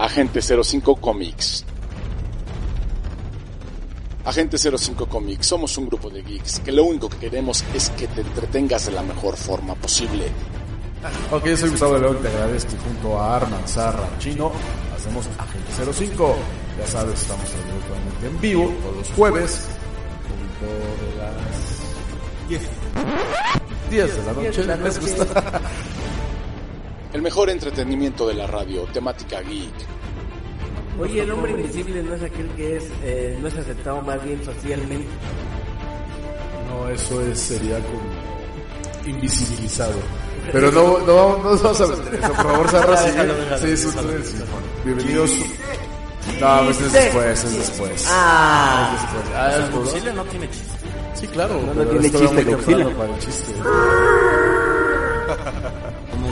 [0.00, 1.62] Agente 05 Comics.
[4.24, 8.06] Agente 05 Comics, somos un grupo de geeks que lo único que queremos es que
[8.08, 10.24] te entretengas de la mejor forma posible.
[11.30, 14.52] Ok, soy Gustavo León, te agradezco junto a Arman, Zarra, Chino,
[14.96, 16.36] hacemos Agente 05.
[16.78, 17.44] Ya sabes, estamos
[18.24, 19.66] en vivo todos los jueves,
[20.26, 20.72] punto
[21.04, 22.62] de las 10.
[23.90, 25.60] 10 de la noche, ¿les gusta?
[27.12, 29.89] El mejor entretenimiento de la radio, temática geek.
[31.00, 34.44] Oye, el hombre invisible no es aquel que es, eh, no es aceptado más bien
[34.44, 35.08] socialmente.
[36.68, 38.00] No, eso es, sería como
[39.06, 39.94] invisibilizado.
[40.52, 43.92] Pero no, no, no nos vamos a meter eso, por favor, déjalo, Sí, es un-
[43.92, 44.14] sí, bueno,
[44.84, 45.30] Bienvenidos.
[46.40, 48.06] No, pues es después, es después.
[48.10, 49.24] Ah, Es después.
[49.36, 50.76] Ah, es por- Godzilla no tiene chiste.
[51.14, 51.60] Sí, claro.
[51.62, 52.96] No, no tiene es chiste, Godzilla.
[52.96, 53.52] para el chiste.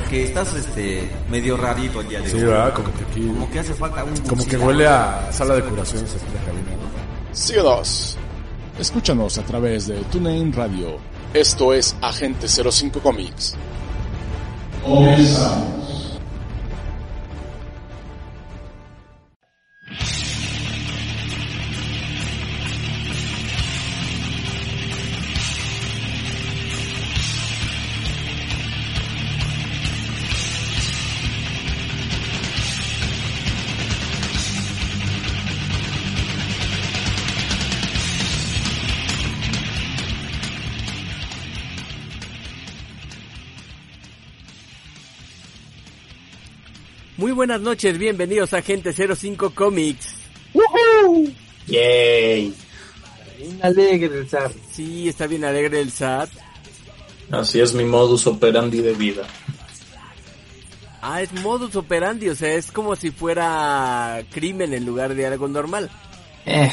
[0.08, 2.44] Que estás este medio rarito el día de Sí, hoy.
[2.44, 2.72] ¿verdad?
[2.74, 3.26] Como que aquí...
[3.26, 6.40] Como que hace falta un Como que huele a sala de curaciones aquí en la
[6.45, 7.34] cabina, ¿no?
[7.34, 8.16] Síguenos.
[8.78, 10.96] Escúchanos a través de TuneIn Radio.
[11.34, 13.54] Esto es Agente 05 Comics.
[14.87, 15.26] muy
[47.38, 50.08] buenas noches, bienvenidos a Agente 05 Comics.
[51.68, 52.52] Yay.
[53.38, 54.50] Bien alegre el zar.
[54.72, 56.30] Sí, está bien alegre el SAT.
[57.30, 59.22] Así es mi modus operandi de vida.
[61.00, 65.47] Ah, es modus operandi, o sea, es como si fuera crimen en lugar de algo
[65.47, 65.88] normal.
[66.44, 66.72] Eh,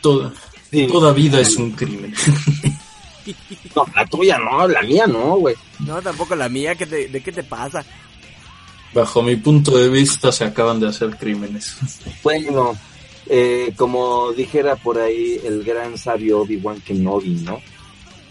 [0.00, 0.32] toda,
[0.72, 0.88] Sí.
[0.88, 2.12] toda vida es un crimen.
[3.76, 5.54] No, la tuya no, la mía no, güey.
[5.78, 7.84] No, tampoco la mía, ¿qué te- ¿de qué te pasa?
[8.94, 11.76] Bajo mi punto de vista se acaban de hacer crímenes.
[12.22, 12.76] Bueno,
[13.26, 17.60] eh, como dijera por ahí el gran sabio Obi-Wan Kenobi, ¿no?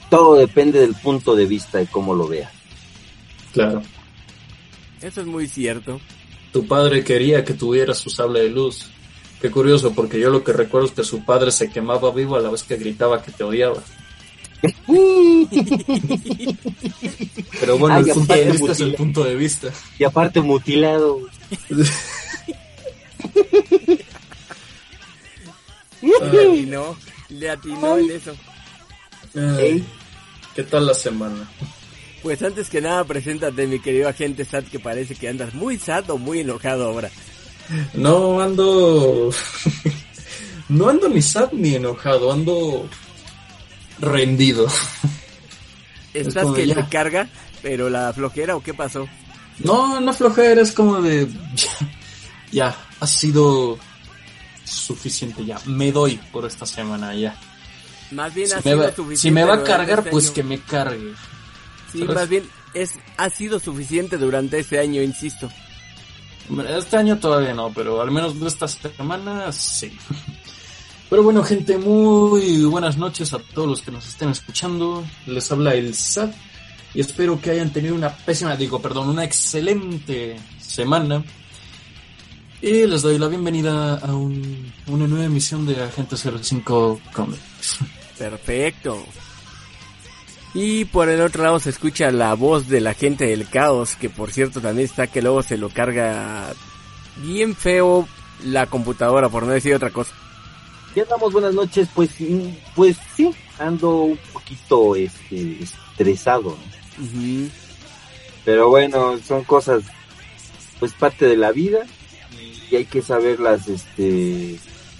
[0.09, 2.51] Todo depende del punto de vista de cómo lo veas.
[3.53, 3.81] Claro.
[5.01, 5.99] Eso es muy cierto.
[6.51, 8.87] Tu padre quería que tuvieras su sable de luz.
[9.41, 12.41] Qué curioso, porque yo lo que recuerdo es que su padre se quemaba vivo a
[12.41, 13.81] la vez que gritaba que te odiaba.
[17.59, 19.69] Pero bueno, Ay, el punto de vista es el punto de vista.
[19.97, 21.19] Y aparte mutilado.
[26.01, 26.95] Le atinó,
[27.29, 28.35] le atinó en eso.
[29.35, 29.83] Ay,
[30.55, 31.49] ¿Qué tal la semana?
[32.21, 36.09] Pues antes que nada, preséntate, mi querido agente SAT, que parece que andas muy sad
[36.09, 37.09] o muy enojado ahora.
[37.93, 39.31] No ando.
[40.69, 42.89] no ando ni sad ni enojado, ando
[43.99, 44.67] rendido.
[46.13, 46.75] ¿Estás que ya.
[46.75, 47.27] te carga,
[47.61, 49.07] pero la flojera o qué pasó?
[49.59, 51.27] No, no flojera, es como de.
[51.55, 51.69] Ya,
[52.51, 53.77] ya, ha sido
[54.65, 55.59] suficiente ya.
[55.65, 57.35] Me doy por esta semana ya.
[58.11, 59.17] Más bien Si ha sido va, suficiente.
[59.17, 60.33] si me va a cargar, este pues año.
[60.33, 61.13] que me cargue.
[61.91, 62.15] Sí, ¿sabes?
[62.15, 65.49] más bien es, ha sido suficiente durante este año, insisto.
[66.67, 69.97] Este año todavía no, pero al menos de esta semana sí.
[71.11, 75.03] Pero bueno, gente, muy buenas noches a todos los que nos estén escuchando.
[75.27, 76.33] Les habla el SAT
[76.93, 81.21] y espero que hayan tenido una pésima, digo, perdón, una excelente semana.
[82.61, 87.79] Y les doy la bienvenida a un- una nueva emisión de Agente 05 Comics.
[88.17, 89.03] Perfecto.
[90.53, 94.09] Y por el otro lado se escucha la voz de la gente del caos, que
[94.09, 96.53] por cierto también está que luego se lo carga
[97.17, 98.07] bien feo
[98.45, 100.13] la computadora, por no decir otra cosa.
[100.95, 107.49] Ya damos buenas noches, pues, mm, pues sí, ando un poquito este, estresado, ¿no?
[108.43, 109.83] Pero bueno, son cosas,
[110.79, 111.85] pues parte de la vida
[112.69, 114.59] y hay que saberlas, este,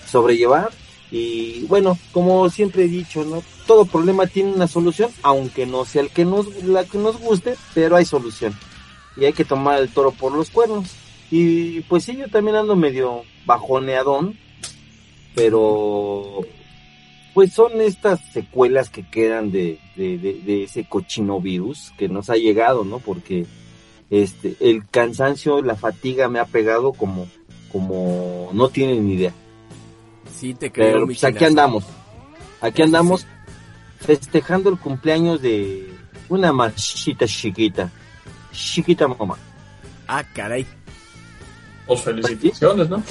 [0.09, 0.71] sobrellevar.
[1.11, 3.43] Y bueno, como siempre he dicho, ¿no?
[3.67, 7.55] Todo problema tiene una solución, aunque no sea el que nos, la que nos guste,
[7.73, 8.57] pero hay solución.
[9.17, 10.89] Y hay que tomar el toro por los cuernos.
[11.31, 14.37] Y pues sí, yo también ando medio bajoneadón,
[15.35, 16.41] pero
[17.33, 22.29] pues son estas secuelas que quedan de, de, de, de ese cochino virus que nos
[22.29, 22.99] ha llegado, ¿no?
[22.99, 23.45] Porque
[24.09, 27.27] este el cansancio, la fatiga me ha pegado como
[27.71, 29.33] como no tienen ni idea.
[30.37, 31.85] Sí, te creo, Pero pues aquí andamos.
[32.59, 33.25] Aquí andamos
[33.99, 35.89] festejando el cumpleaños de
[36.29, 37.89] una machita chiquita.
[38.51, 39.37] Chiquita mamá.
[40.07, 40.65] Ah, caray.
[41.87, 43.03] Pues felicitaciones, ¿no?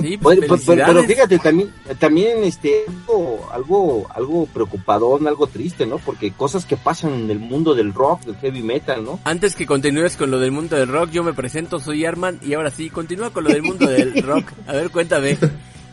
[0.00, 5.98] Sí, pues, pues, pero, fíjate, también, también este, algo, algo, algo preocupador, algo triste, ¿no?
[5.98, 9.20] Porque cosas que pasan en el mundo del rock, del heavy metal, ¿no?
[9.24, 12.54] Antes que continúes con lo del mundo del rock, yo me presento, soy Arman y
[12.54, 14.52] ahora sí, continúa con lo del mundo del rock.
[14.66, 15.38] A ver, cuéntame.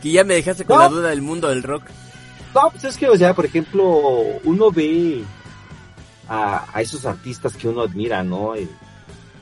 [0.02, 0.82] Que ya me dejaste con No.
[0.82, 1.84] la duda del mundo del rock.
[2.54, 3.84] No, pues es que, o sea, por ejemplo,
[4.44, 5.22] uno ve
[6.28, 8.54] a, a esos artistas que uno admira, ¿no?
[8.54, 8.68] Eh,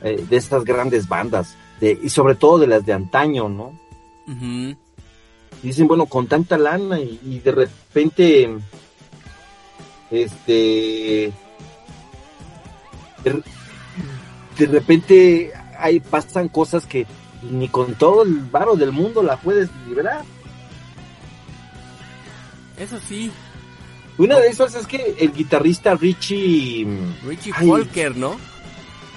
[0.03, 3.73] eh, de estas grandes bandas, de, y sobre todo de las de antaño, ¿no?
[4.27, 4.77] Y
[5.63, 8.57] dicen, bueno, con tanta lana y, y de repente,
[10.11, 11.33] este,
[13.25, 13.43] de,
[14.59, 17.07] de repente hay, pasan cosas que
[17.51, 20.25] ni con todo el varo del mundo la puedes liberar.
[22.79, 23.31] Eso sí,
[24.19, 26.87] Una de esas es que el guitarrista Richie,
[27.25, 27.67] Richie Ay.
[27.67, 28.37] Folker, ¿no?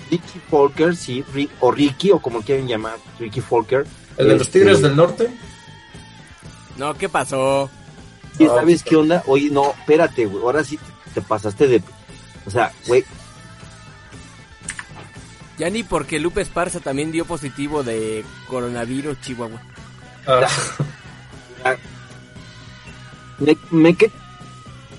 [0.10, 3.86] Ricky Folker, sí, Ri- o Ricky, o como quieran llamar, Ricky Folker.
[4.18, 5.30] El de los Este, Tigres del Norte.
[6.78, 7.70] No, ¿qué pasó?
[8.38, 9.22] ¿Y Ah, sabes qué onda?
[9.28, 11.82] Oye, no, espérate, güey, ahora sí te, te pasaste de...
[12.46, 13.04] O sea, güey,
[15.58, 19.62] Ya ni porque Lupe Esparza también dio positivo de coronavirus, Chihuahua.
[20.26, 20.48] Ah,
[23.40, 24.10] me, me que,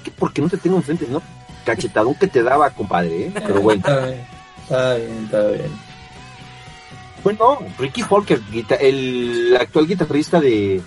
[0.04, 1.22] que porque no te tengo enfrente, ¿no?
[1.64, 3.32] Cachetadón que te daba, compadre, ¿eh?
[3.34, 3.82] Pero bueno.
[4.70, 5.70] está bien, está bien.
[7.22, 8.02] Bueno, Ricky
[8.50, 10.80] guita- el actual guitarrista de,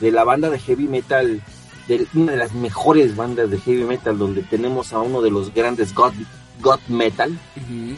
[0.00, 1.42] de la banda de heavy metal,
[1.88, 5.52] de una de las mejores bandas de heavy metal, donde tenemos a uno de los
[5.52, 6.12] grandes God,
[6.60, 7.36] God Metal.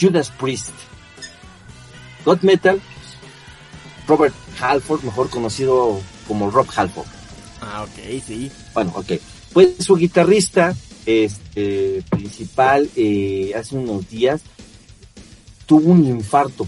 [0.01, 0.71] Judas Priest.
[2.25, 2.81] God Metal,
[4.09, 7.07] Robert Halford, mejor conocido como Rob Halford.
[7.61, 8.51] Ah, ok, sí.
[8.73, 9.13] Bueno, ok.
[9.53, 14.41] Pues su guitarrista este, principal eh, hace unos días
[15.67, 16.67] tuvo un infarto.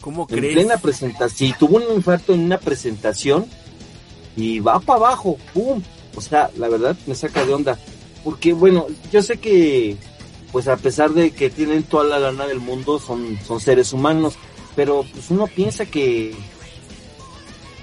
[0.00, 0.54] ¿Cómo En crees?
[0.54, 1.36] plena presentación.
[1.50, 3.46] Sí, tuvo un infarto en una presentación
[4.36, 5.36] y va para abajo.
[5.52, 5.82] ¡Pum!
[6.14, 7.78] O sea, la verdad me saca de onda.
[8.24, 9.96] Porque, bueno, yo sé que,
[10.52, 14.34] pues a pesar de que tienen toda la lana del mundo, son, son seres humanos.
[14.76, 16.34] Pero pues uno piensa que,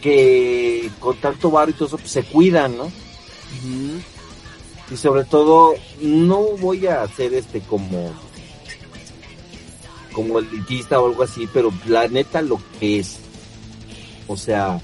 [0.01, 2.91] que con tanto bar y todo eso, pues, se cuidan, ¿no?
[4.91, 8.11] Y sobre todo no voy a hacer este como
[10.15, 13.17] como elitista o algo así pero la neta lo que es
[14.27, 14.81] o sea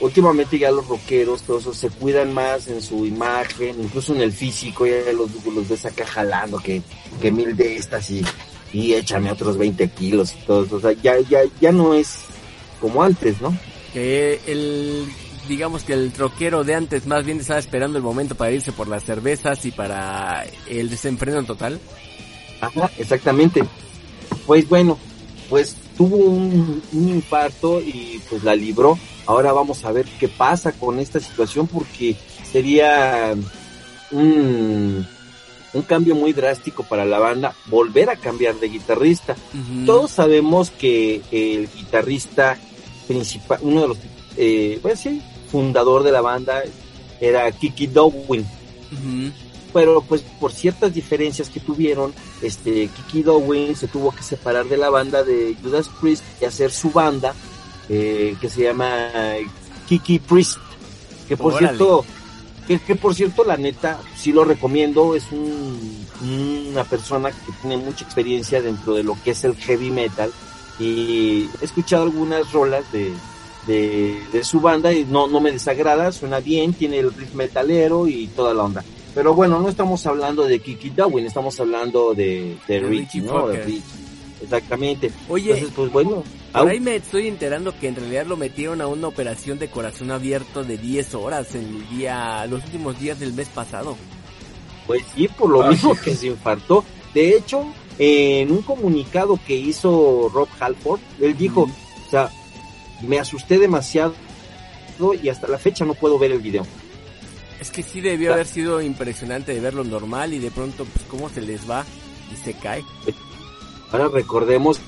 [0.00, 4.32] últimamente ya los rockeros todos esos se cuidan más en su imagen incluso en el
[4.32, 6.82] físico ya los, los ves acá jalando que,
[7.20, 8.24] que mil de estas y,
[8.72, 10.76] y échame otros 20 kilos y todo eso.
[10.76, 12.20] o sea ya ya ya no es
[12.80, 13.56] como antes no
[13.92, 15.08] Que el,
[15.48, 18.86] digamos que el troquero de antes más bien estaba esperando el momento para irse por
[18.86, 21.80] las cervezas y para el desenfreno total.
[22.60, 23.62] Ajá, exactamente.
[24.46, 24.98] Pues bueno,
[25.48, 28.98] pues tuvo un, un infarto y pues la libró.
[29.26, 32.16] Ahora vamos a ver qué pasa con esta situación porque
[32.50, 33.34] sería
[34.10, 35.06] un,
[35.72, 39.36] un cambio muy drástico para la banda volver a cambiar de guitarrista.
[39.84, 42.58] Todos sabemos que el guitarrista
[43.06, 43.98] principal, uno de los,
[44.36, 46.62] eh, pues sí, fundador de la banda
[47.20, 48.46] era Kiki Dowin.
[49.72, 52.12] Pero pues por ciertas diferencias que tuvieron,
[52.42, 56.70] este Kiki Dowin se tuvo que separar de la banda de Judas Priest y hacer
[56.70, 57.34] su banda
[57.88, 59.08] eh, que se llama
[59.88, 60.58] Kiki Priest,
[61.26, 61.68] que por Órale.
[61.68, 62.04] cierto,
[62.66, 66.06] que, que por cierto la neta sí lo recomiendo, es un,
[66.70, 70.30] una persona que tiene mucha experiencia dentro de lo que es el heavy metal
[70.78, 73.12] y he escuchado algunas rolas de,
[73.66, 78.06] de, de su banda y no, no me desagrada, suena bien, tiene el riff metalero
[78.06, 78.84] y toda la onda.
[79.18, 83.20] Pero bueno, no estamos hablando de Kiki Darwin, estamos hablando de, de De Richie, Richie
[83.22, 83.32] ¿no?
[83.48, 83.66] De Fokker.
[83.66, 83.82] Richie.
[84.44, 85.10] Exactamente.
[85.28, 86.22] Oye, Entonces, pues bueno,
[86.52, 89.66] por au, ahí me estoy enterando que en realidad lo metieron a una operación de
[89.70, 93.96] corazón abierto de 10 horas en el día, los últimos días del mes pasado.
[94.86, 96.00] pues sí, por lo Ah, mismo sí.
[96.04, 96.84] que se infartó.
[97.12, 97.64] De hecho,
[97.98, 102.30] en un comunicado que hizo Rob Halford, él dijo, o sea,
[103.02, 104.14] me asusté demasiado
[105.20, 106.64] y hasta la fecha no puedo ver el video.
[107.60, 111.28] Es que sí debió haber sido impresionante de verlo normal y de pronto pues cómo
[111.28, 111.84] se les va
[112.32, 112.84] y se cae.
[113.90, 114.80] Ahora recordemos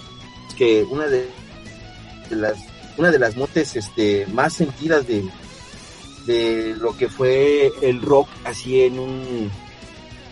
[0.57, 1.29] que una de,
[2.31, 2.59] las
[2.99, 5.25] una de las motes este más sentidas de
[6.27, 9.51] de lo que fue el rock así en un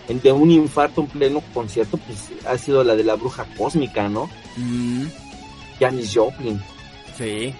[0.08, 4.08] en, de un infarto en pleno concierto pues ha sido la de la bruja cósmica
[4.08, 4.28] no
[4.58, 5.06] Mm,
[5.78, 6.60] Janis Joplin
[7.16, 7.54] sí.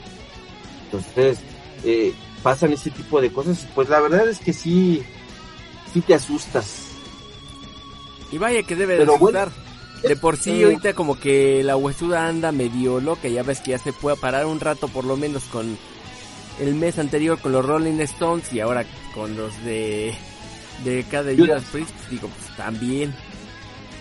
[0.85, 1.39] entonces
[1.85, 5.03] eh, pasan ese tipo de cosas pues la verdad es que sí
[5.93, 6.83] sí te asustas
[8.31, 9.69] Y vaya que debe de Pero bueno, asustar.
[10.03, 13.79] De por sí, ahorita como que la huesuda anda medio loca, ya ves que ya
[13.79, 15.77] se puede parar un rato por lo menos con
[16.61, 20.15] el mes anterior con los Rolling Stones y ahora con los de
[20.85, 23.15] de cada Judas Priest, digo, pues también.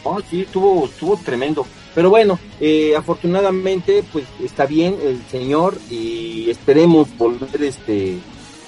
[0.03, 1.65] Oh, sí, estuvo, estuvo tremendo.
[1.97, 8.19] Pero bueno, eh, afortunadamente, pues está bien el señor y esperemos volver este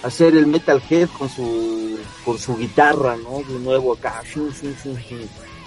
[0.02, 3.44] hacer el Metalhead con su con su guitarra, ¿no?
[3.48, 4.24] De nuevo acá,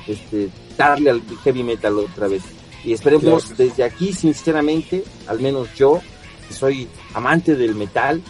[0.09, 2.43] este, darle al heavy metal otra vez.
[2.83, 6.01] Y esperemos desde aquí, sinceramente, al menos yo,
[6.49, 8.21] que soy amante del metal,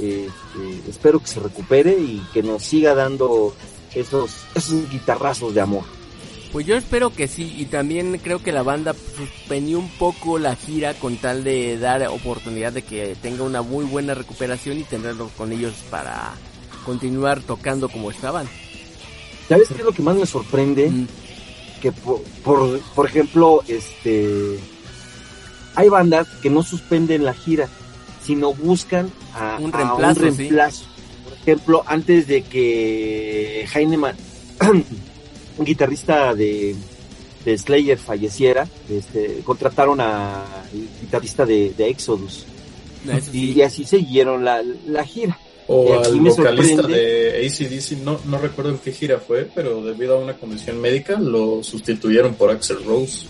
[0.00, 0.28] eh,
[0.58, 3.54] eh, espero que se recupere y que nos siga dando
[3.94, 5.99] esos, esos guitarrazos de amor.
[6.52, 10.56] Pues yo espero que sí, y también creo que la banda suspendió un poco la
[10.56, 15.30] gira con tal de dar oportunidad de que tenga una muy buena recuperación y tenerlo
[15.36, 16.32] con ellos para
[16.84, 18.48] continuar tocando como estaban.
[19.48, 20.90] ¿Sabes qué es lo que más me sorprende?
[20.90, 21.06] Mm.
[21.80, 24.58] Que por, por, ejemplo, este
[25.76, 27.68] hay bandas que no suspenden la gira,
[28.24, 30.84] sino buscan a un reemplazo.
[31.24, 34.16] Por ejemplo, antes de que Heinemann
[35.60, 36.74] un guitarrista de,
[37.44, 40.44] Slayer falleciera, este, contrataron a
[41.00, 42.46] guitarrista de, Exodus.
[43.32, 45.38] y, así siguieron la, gira.
[45.68, 50.18] O al vocalista de ACDC, no, no recuerdo en qué gira fue, pero debido a
[50.18, 53.26] una condición médica lo sustituyeron por Axel Rose.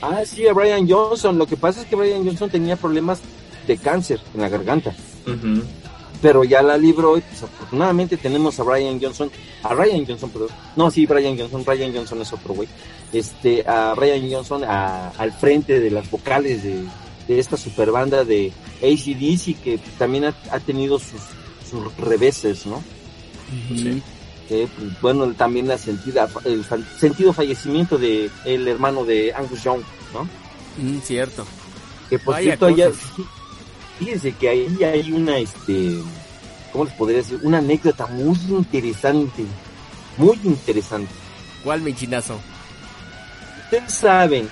[0.00, 1.36] Ah, sí, a Brian Johnson.
[1.36, 3.20] Lo que pasa es que Brian Johnson tenía problemas
[3.66, 4.94] de cáncer en la garganta
[6.24, 9.30] pero ya la libró y pues afortunadamente tenemos a Brian Johnson,
[9.62, 12.66] a Ryan Johnson, perdón, no, sí, Brian Johnson, Brian Johnson es otro güey,
[13.12, 16.86] este, a Brian Johnson al frente de las vocales de,
[17.28, 21.20] esta super banda de ACDC que también ha, tenido sus,
[21.70, 22.82] sus reveses, ¿no?
[23.68, 24.02] Sí.
[24.48, 24.70] pues,
[25.02, 26.64] bueno, también la sentida, el
[26.98, 29.82] sentido fallecimiento de el hermano de Angus Young,
[30.14, 30.24] ¿no?
[30.82, 31.44] Mm, cierto.
[32.08, 32.90] Que por cierto, allá,
[33.98, 35.98] fíjense que ahí hay una, este,
[36.72, 37.40] ¿cómo les podría decir?
[37.42, 39.44] Una anécdota muy interesante,
[40.16, 41.12] muy interesante.
[41.62, 42.38] ¿Cuál, mi chinazo?
[43.64, 44.48] Ustedes saben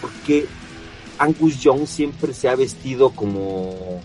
[0.00, 0.46] por qué
[1.18, 4.00] Angus Young siempre se ha vestido como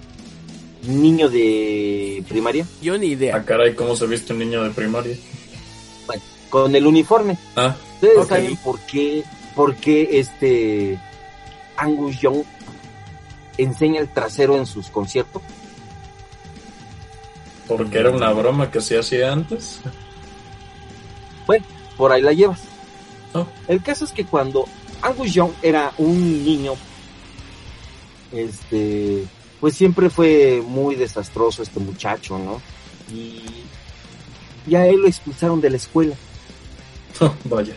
[0.83, 2.65] niño de primaria.
[2.81, 3.35] Yo ni idea.
[3.35, 5.17] Ah, caray, ¿cómo se viste un niño de primaria?
[6.05, 7.37] Bueno, con el uniforme.
[7.55, 9.23] Ah, ¿Ustedes saben por qué,
[9.55, 10.99] por qué este
[11.75, 12.43] Angus Young
[13.63, 15.41] enseña el trasero en sus conciertos?
[17.67, 19.81] Porque era una broma que se hacía antes.
[21.45, 21.65] Bueno,
[21.97, 22.61] por ahí la llevas.
[23.33, 23.45] Oh.
[23.67, 24.65] El caso es que cuando
[25.01, 26.73] Angus Young era un niño,
[28.31, 29.25] este,
[29.59, 32.61] pues siempre fue muy desastroso este muchacho, ¿no?
[33.13, 33.43] Y
[34.65, 36.15] ya él lo expulsaron de la escuela.
[37.43, 37.75] vaya.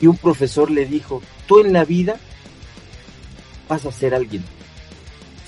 [0.00, 2.16] Y un profesor le dijo, tú en la vida
[3.68, 4.44] vas a ser alguien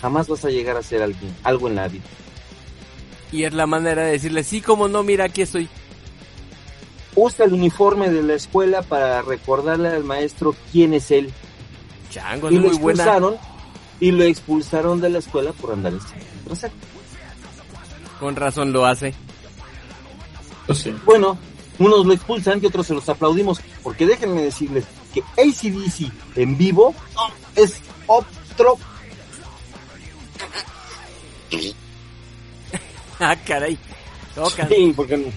[0.01, 2.05] jamás vas a llegar a ser alguien, algo en la vida.
[3.33, 5.69] Y es la manera de decirle, sí, como no, mira, aquí estoy.
[7.15, 11.33] Usa el uniforme de la escuela para recordarle al maestro quién es él.
[12.11, 13.37] Chango, y lo muy expulsaron,
[14.01, 16.01] Y lo expulsaron de la escuela por andar en
[18.19, 19.15] Con razón lo hace.
[20.67, 21.39] Pues bueno,
[21.79, 23.61] unos lo expulsan y otros se los aplaudimos.
[23.83, 26.95] Porque déjenme decirles que ACDC en vivo
[27.57, 28.79] es otro
[33.21, 33.79] ah, caray.
[34.69, 35.33] Sí, porque,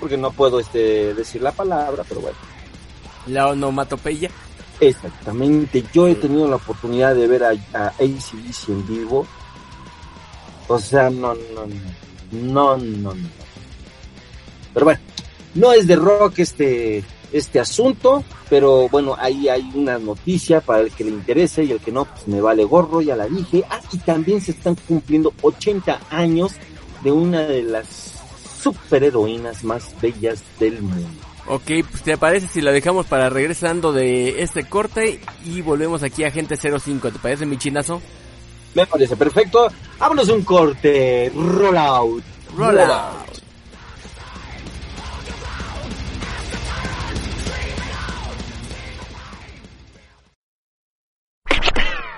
[0.00, 2.38] porque no puedo este, decir la palabra, pero bueno.
[3.26, 4.30] La onomatopeya.
[4.80, 5.84] Exactamente.
[5.92, 9.26] Yo he tenido la oportunidad de ver a, a ACDC en vivo.
[10.68, 11.66] O sea, no, no,
[12.30, 13.30] no, no, no, no.
[14.74, 15.00] Pero bueno,
[15.54, 20.90] no es de rock este, este asunto, pero bueno, ahí hay una noticia para el
[20.90, 23.64] que le interese y el que no, pues me vale gorro, ya la dije.
[23.68, 26.52] Ah, y también se están cumpliendo 80 años
[27.02, 28.12] de una de las
[28.62, 31.08] superheroínas más bellas del mundo.
[31.48, 36.24] Ok, pues te parece si la dejamos para regresando de este corte y volvemos aquí
[36.24, 38.02] a Gente 05, ¿te parece mi chinazo?
[38.74, 39.68] Me parece perfecto.
[39.98, 41.30] Vámonos un corte.
[41.34, 42.24] Roll out.
[42.56, 43.45] Roll, out.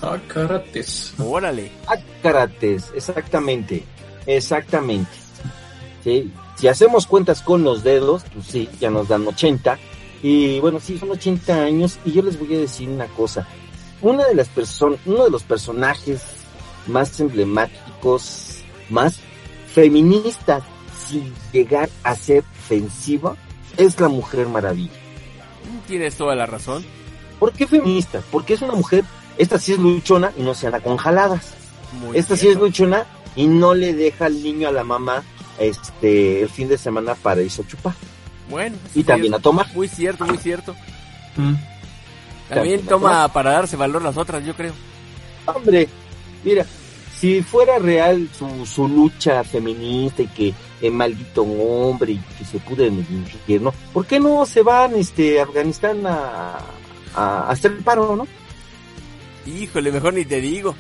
[0.02, 1.14] Ah, carates.
[1.20, 1.72] Órale.
[1.88, 3.84] Ah, Carates, exactamente,
[4.26, 5.12] exactamente.
[6.04, 9.78] Sí, si hacemos cuentas con los dedos, pues sí, ya nos dan 80.
[10.24, 12.00] Y bueno, sí, son 80 años.
[12.06, 13.48] Y yo les voy a decir una cosa.
[14.02, 16.22] Una de las personas, uno de los personajes
[16.88, 19.20] más emblemáticos, más
[19.74, 20.64] feministas,
[21.08, 23.36] sin llegar a ser ofensiva,
[23.78, 24.92] es la Mujer Maravilla.
[25.88, 26.86] Tienes toda la razón.
[27.40, 28.22] ¿Por qué feminista?
[28.32, 29.04] Porque es una mujer,
[29.38, 31.54] esta sí es luchona y no se anda con jaladas.
[32.02, 35.24] Muy Esta sí es luchona y no le deja al niño a la mamá
[35.60, 37.94] este el fin de semana para irse a chupar
[38.50, 38.76] Bueno.
[38.94, 39.68] y sí, también a tomar.
[39.74, 40.76] Muy cierto, muy cierto.
[41.36, 41.54] Mm.
[42.50, 44.74] También toma para darse valor las otras, yo creo.
[45.46, 45.88] Hombre,
[46.44, 46.66] mira,
[47.16, 52.60] si fuera real su, su lucha feminista y que es maldito hombre y que se
[52.60, 56.58] pude en el infierno, ¿por qué no se van este a Afganistán a,
[57.16, 58.28] a, a hacer el paro, no?
[59.46, 60.76] Híjole, mejor ni te digo.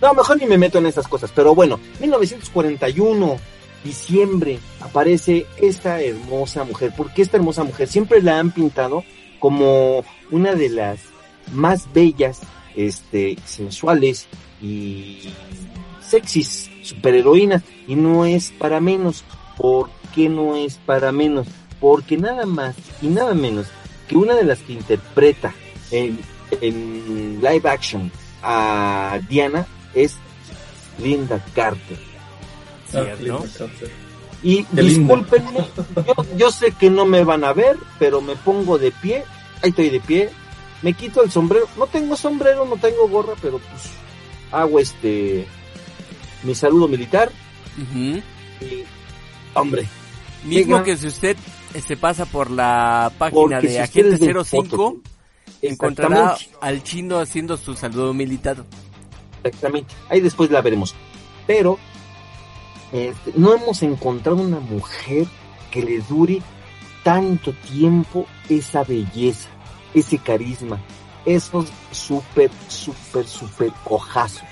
[0.00, 1.30] No, mejor ni me meto en esas cosas.
[1.34, 3.36] Pero bueno, 1941,
[3.84, 6.92] diciembre, aparece esta hermosa mujer.
[6.96, 9.04] Porque esta hermosa mujer siempre la han pintado
[9.38, 11.00] como una de las
[11.52, 12.40] más bellas,
[12.76, 14.26] este, sensuales
[14.60, 15.32] y
[16.00, 17.62] sexys superheroínas.
[17.86, 19.24] Y no es para menos.
[19.56, 21.46] ¿Por qué no es para menos?
[21.80, 23.66] Porque nada más y nada menos
[24.08, 25.52] que una de las que interpreta
[25.90, 26.18] en,
[26.60, 28.10] en live action
[28.42, 30.16] a Diana es
[30.98, 31.98] Linda Carter.
[31.98, 33.22] Ah, Cierto.
[33.22, 34.08] Linda Carter.
[34.42, 35.66] Y discúlpenme,
[36.06, 39.24] yo, yo sé que no me van a ver, pero me pongo de pie,
[39.62, 40.30] ahí estoy de pie,
[40.82, 43.90] me quito el sombrero, no tengo sombrero, no tengo gorra, pero pues
[44.52, 45.46] hago este
[46.42, 47.30] mi saludo militar.
[47.80, 48.20] Ujú.
[48.60, 48.84] y
[49.54, 49.86] hombre,
[50.44, 51.36] Mismo que si usted
[51.84, 54.94] se pasa por la página porque de si Agente ustedes ven 05, fotos,
[55.62, 58.64] encontrará al chino haciendo su saludo militar.
[59.42, 60.94] exactamente, ahí después la veremos,
[61.46, 61.78] pero
[62.92, 65.26] este, no hemos encontrado una mujer
[65.70, 66.40] que le dure
[67.02, 69.48] tanto tiempo esa belleza,
[69.94, 70.80] ese carisma,
[71.24, 74.42] esos súper, súper, súper ojazos.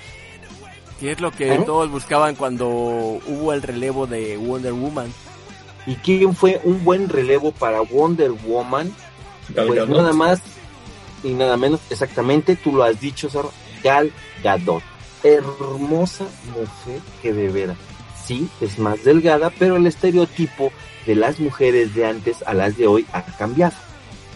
[0.99, 1.63] Que es lo que ¿Eh?
[1.65, 5.13] todos buscaban cuando hubo el relevo de Wonder Woman.
[5.85, 8.93] ¿Y quién fue un buen relevo para Wonder Woman?
[9.49, 9.97] Gal Pues Gadot.
[9.97, 10.41] nada más
[11.23, 13.51] y nada menos, exactamente, tú lo has dicho, Zorro,
[13.83, 14.11] Gal
[14.43, 14.83] Gadot.
[15.23, 17.77] Hermosa mujer que de veras,
[18.23, 20.71] sí, es más delgada, pero el estereotipo
[21.07, 23.73] de las mujeres de antes a las de hoy ha cambiado.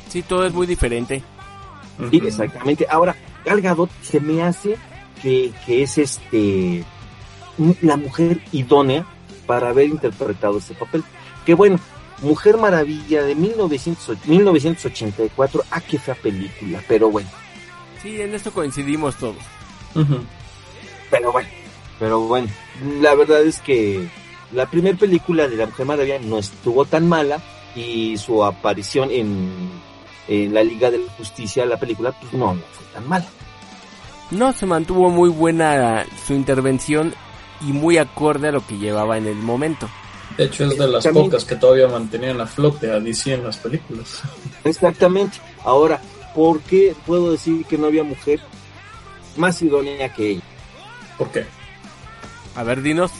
[0.10, 1.22] Sí, todo es muy diferente.
[2.10, 2.88] Sí, exactamente.
[2.90, 4.78] Ahora, Gal Gadot se me hace
[5.22, 6.84] que, que es este
[7.82, 9.06] la mujer idónea
[9.46, 11.04] para haber interpretado ese papel.
[11.46, 11.80] Que bueno,
[12.24, 17.30] Mujer Maravilla de 1900 1984, ah, qué fea película, pero bueno,
[18.02, 19.38] Sí, en esto coincidimos todos.
[21.12, 21.50] Pero bueno,
[22.00, 22.48] pero bueno,
[23.00, 24.08] la verdad es que
[24.54, 27.42] la primera película de la Mujer Maravilla no estuvo tan mala
[27.76, 29.70] y su aparición en,
[30.28, 33.26] en la Liga de la Justicia, la película, pues no, no fue tan mala.
[34.32, 37.14] No, se mantuvo muy buena su intervención
[37.62, 39.90] y muy acorde a lo que llevaba en el momento.
[40.38, 43.58] De hecho, es de las pocas que todavía mantenían a flote a DC en las
[43.58, 44.22] películas.
[44.64, 45.38] Exactamente.
[45.66, 46.00] Ahora,
[46.34, 48.40] ¿por qué puedo decir que no había mujer
[49.36, 50.42] más idónea que ella?
[51.18, 51.46] ¿Por qué?
[52.56, 53.12] A ver, dinos.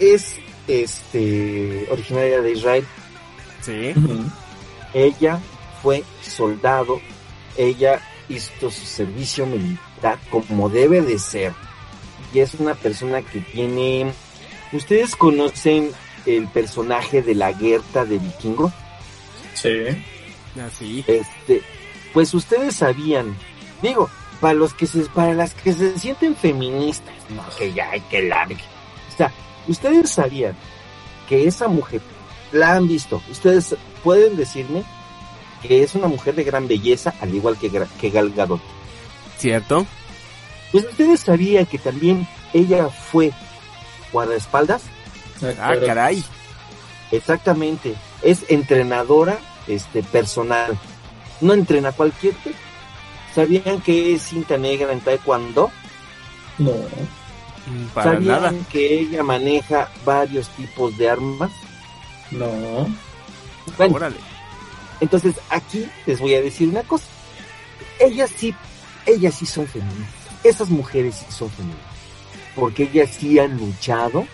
[0.00, 2.86] Es este originaria de Israel.
[3.62, 3.94] Sí.
[4.94, 5.40] Ella
[5.82, 7.00] fue soldado.
[7.56, 11.52] Ella hizo su servicio militar como debe de ser.
[12.32, 14.12] Y es una persona que tiene
[14.72, 15.90] ¿Ustedes conocen
[16.26, 18.70] el personaje de la Gerta de Vikingo?
[19.54, 19.86] Sí.
[20.60, 21.04] Así.
[21.06, 21.62] Este,
[22.12, 23.34] pues ustedes sabían,
[23.80, 28.00] digo, para los que se, para las que se sienten feministas, no, que ya hay
[28.02, 28.62] que largue.
[29.12, 29.32] O sea,
[29.68, 30.54] ustedes sabían
[31.28, 32.00] que esa mujer,
[32.52, 34.82] la han visto, ustedes pueden decirme
[35.62, 38.60] que es una mujer de gran belleza, al igual que, que Gal Gadot.
[39.38, 39.86] ¿Cierto?
[40.72, 43.32] Pues ustedes sabían que también ella fue
[44.12, 44.82] guardaespaldas,
[45.60, 46.24] Ah, caray.
[47.10, 50.76] exactamente, es entrenadora este personal,
[51.40, 52.56] no entrena a cualquier tipo.
[53.34, 55.70] ¿Sabían que es cinta negra en taekwondo?
[56.58, 56.72] No.
[57.94, 58.52] Para ¿Sabían nada.
[58.70, 61.50] que ella maneja varios tipos de armas?
[62.30, 62.46] No.
[63.76, 64.16] Bueno, Órale.
[65.00, 67.04] entonces aquí les voy a decir una cosa.
[68.00, 68.54] Ellas sí,
[69.06, 70.06] ellas sí son feministas.
[70.44, 71.86] Esas mujeres sí son feministas.
[72.54, 74.26] Porque ellas sí han luchado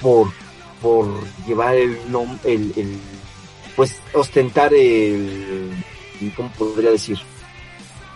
[0.00, 0.32] por,
[0.80, 1.06] por
[1.46, 1.98] llevar el
[2.44, 2.98] el, el,
[3.76, 5.70] pues ostentar el,
[6.36, 7.18] ¿cómo podría decir?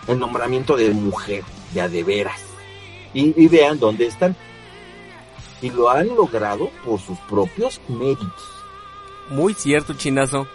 [0.07, 2.41] El nombramiento de mujer, de a de veras.
[3.13, 4.35] Y, y vean dónde están.
[5.61, 8.57] Y lo han logrado por sus propios méritos.
[9.29, 10.47] Muy cierto, chinazo.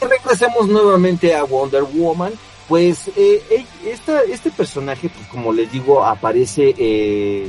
[0.00, 2.32] regresemos nuevamente a Wonder Woman.
[2.68, 7.48] Pues eh, eh, esta, este personaje, pues como les digo, aparece eh,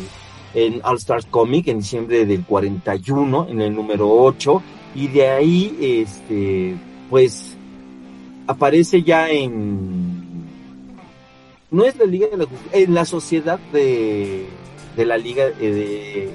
[0.56, 4.63] en All Stars Comic en diciembre del 41, en el número 8,
[4.95, 6.75] y de ahí, este,
[7.10, 7.56] pues,
[8.47, 10.11] aparece ya en...
[11.72, 14.46] No es la Liga de la Justicia, en la sociedad de,
[14.96, 16.32] de la Liga eh,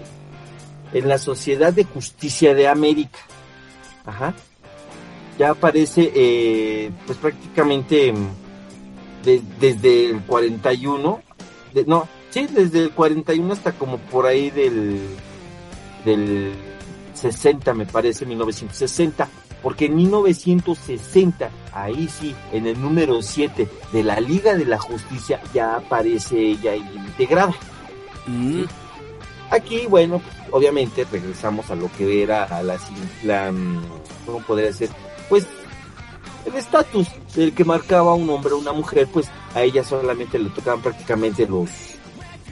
[0.92, 0.98] de...
[0.98, 3.18] En la Sociedad de Justicia de América.
[4.04, 4.34] Ajá
[5.38, 8.26] ya aparece eh, pues prácticamente mm,
[9.22, 11.22] de- desde el 41
[11.74, 14.98] de- no sí desde el 41 hasta como por ahí del
[16.06, 16.52] del
[17.12, 19.28] 60 me parece 1960
[19.62, 21.50] porque en 1960
[21.82, 26.74] ahí sí en el número 7 de la Liga de la Justicia ya aparece ella
[26.74, 27.54] integrada
[28.26, 28.64] Mm,
[29.50, 32.76] Aquí, bueno, obviamente regresamos a lo que era a la,
[33.22, 33.84] la mm,
[34.26, 34.90] ¿cómo podría ser?
[35.28, 35.46] Pues
[36.44, 40.50] el estatus del que marcaba un hombre o una mujer, pues a ella solamente le
[40.50, 41.70] tocaban prácticamente los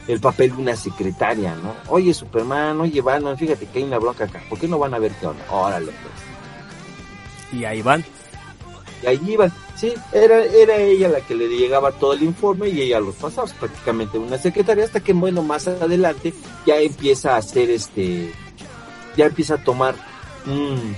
[0.06, 1.74] el papel de una secretaria, ¿no?
[1.88, 4.98] Oye, Superman, oye, Batman, fíjate que hay una bronca acá, ¿por qué no van a
[4.98, 5.44] ver qué onda?
[5.50, 7.58] Órale, pues.
[7.60, 8.04] y ahí van.
[9.04, 9.36] Y ahí
[9.76, 13.46] sí, era, era ella la que le llegaba todo el informe y ella los pasaba,
[13.60, 16.32] prácticamente una secretaria, hasta que bueno, más adelante
[16.64, 18.32] ya empieza a hacer este,
[19.14, 19.94] ya empieza a tomar
[20.46, 20.96] un,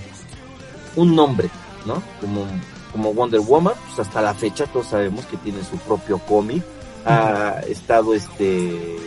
[0.95, 1.51] un nombre,
[1.85, 2.01] ¿no?
[2.21, 2.47] Como,
[2.93, 6.63] como Wonder Woman, pues hasta la fecha todos sabemos que tiene su propio cómic,
[7.05, 8.99] ha estado este,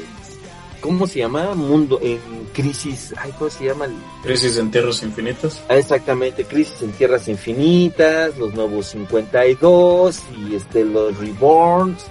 [0.82, 1.54] ¿cómo se llama?
[1.56, 2.20] Mundo en
[2.54, 3.86] crisis, ay, ¿cómo se llama?
[4.24, 5.62] Crisis en Tierras Infinitas.
[5.70, 12.06] Ah, Exactamente, Crisis en Tierras Infinitas, los nuevos 52 y este los Reborns,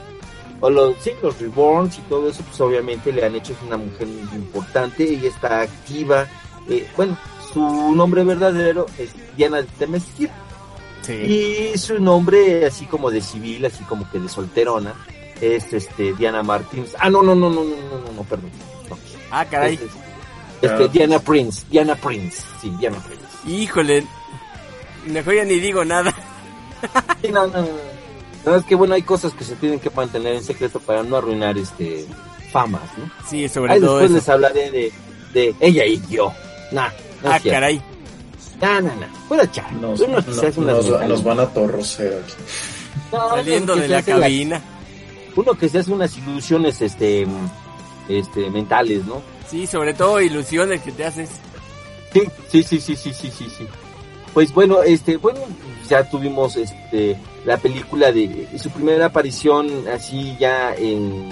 [0.61, 3.77] o los, sí, los Reborns y todo eso, pues obviamente le han hecho es una
[3.77, 6.27] mujer muy importante, ella está activa,
[6.69, 7.17] eh, bueno,
[7.53, 7.61] su
[7.95, 10.31] nombre verdadero es Diana Temesquir
[11.03, 11.13] Sí.
[11.75, 14.95] y su nombre así como de civil, así como que de solterona,
[15.41, 16.95] es este Diana Martins.
[16.99, 18.51] Ah, no, no, no, no, no, no, no, no perdón.
[18.89, 18.97] No.
[19.31, 19.75] Ah, caray.
[19.75, 19.81] Es,
[20.63, 20.89] este, ah.
[20.89, 23.25] Diana Prince, Diana Prince, sí, Diana Prince.
[23.47, 24.05] Híjole,
[25.07, 26.15] mejor ya ni digo nada.
[27.23, 27.69] sí, no, no, no,
[28.45, 28.57] no.
[28.57, 31.57] es que bueno, hay cosas que se tienen que mantener en secreto para no arruinar
[31.57, 32.07] este
[32.53, 33.11] famas, ¿no?
[33.29, 33.99] Sí, sobre Ahí todo.
[33.99, 34.19] Después eso.
[34.19, 34.93] les hablaré de,
[35.33, 36.33] de ella y yo.
[36.73, 36.89] Nah,
[37.23, 37.81] no ah, caray.
[38.61, 39.07] Nah, nah, nah.
[39.29, 39.73] Fuera char.
[39.75, 42.35] Nos, no, nos, nos van a torcer aquí.
[43.13, 44.57] No, Saliendo de la cabina.
[44.59, 44.78] La
[45.39, 47.25] uno que se hace unas ilusiones, este,
[48.09, 49.23] este, mentales, ¿no?
[49.49, 51.31] Sí, sobre todo ilusiones que te haces.
[52.13, 53.67] Sí, sí, sí, sí, sí, sí, sí, sí.
[54.35, 55.39] Pues bueno, este, bueno,
[55.89, 61.29] ya tuvimos este la película de su primera aparición así ya en,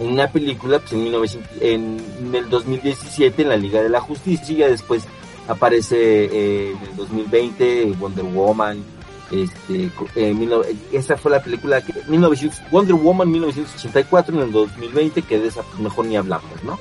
[0.00, 4.00] en una película pues en 1900, en, en el 2017 en la Liga de la
[4.00, 5.04] Justicia, y después
[5.46, 8.82] aparece eh, en el 2020 Wonder Woman,
[9.32, 10.62] este, eh, mil no-
[10.92, 15.62] esa fue la película que 1900, Wonder Woman 1984 en el 2020 que de esa
[15.62, 16.78] pues, mejor ni hablamos, ¿no?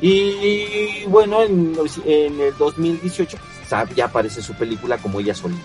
[0.00, 1.74] Y bueno, en,
[2.06, 5.62] en el 2018 sa- ya aparece su película como ella solita.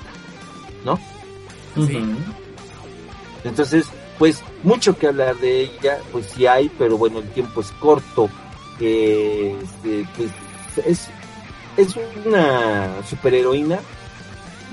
[1.76, 1.98] Sí.
[1.98, 2.16] Ujú.
[3.44, 3.86] Entonces,
[4.20, 8.30] pues mucho que hablar de ella, pues sí hay, pero bueno, el tiempo es corto.
[8.80, 11.08] Eh, este, pues, es,
[11.78, 13.80] es una superheroína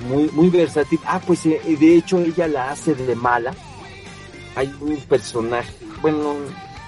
[0.09, 0.99] muy, muy versátil.
[1.07, 3.55] Ah, pues eh, de hecho ella la hace de mala.
[4.57, 6.35] Hay un personaje, bueno,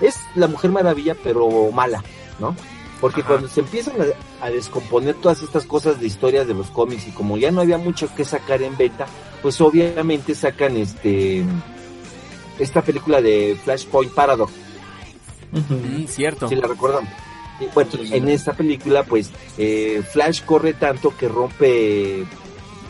[0.01, 2.03] es la Mujer Maravilla, pero mala,
[2.39, 2.55] ¿no?
[3.01, 3.31] Porque Ajá.
[3.31, 7.11] cuando se empiezan a, a descomponer todas estas cosas de historias de los cómics y
[7.11, 9.07] como ya no había mucho que sacar en venta,
[9.43, 11.45] pues obviamente sacan este
[12.59, 14.53] esta película de Flashpoint Paradox,
[15.53, 15.75] Ujú.
[15.75, 16.49] Mm, cierto.
[16.49, 17.07] si la recuerdan.
[17.75, 22.25] Bueno, en esta película pues eh, Flash corre tanto que rompe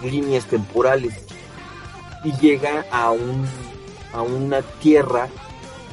[0.02, 1.14] líneas temporales
[2.24, 3.46] y llega a un
[4.12, 5.28] a una tierra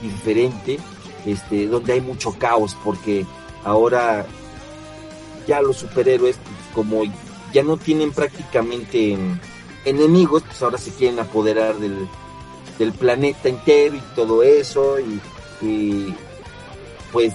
[0.02, 0.80] diferente
[1.26, 3.26] este donde hay mucho caos porque
[3.64, 4.26] ahora
[5.48, 7.04] ya los superhéroes pues, como
[7.54, 9.18] ya no tienen prácticamente
[9.86, 12.08] enemigos pues ahora se quieren apoderar del,
[12.80, 15.20] del planeta entero y todo eso y,
[15.66, 16.16] y,
[17.12, 17.34] pues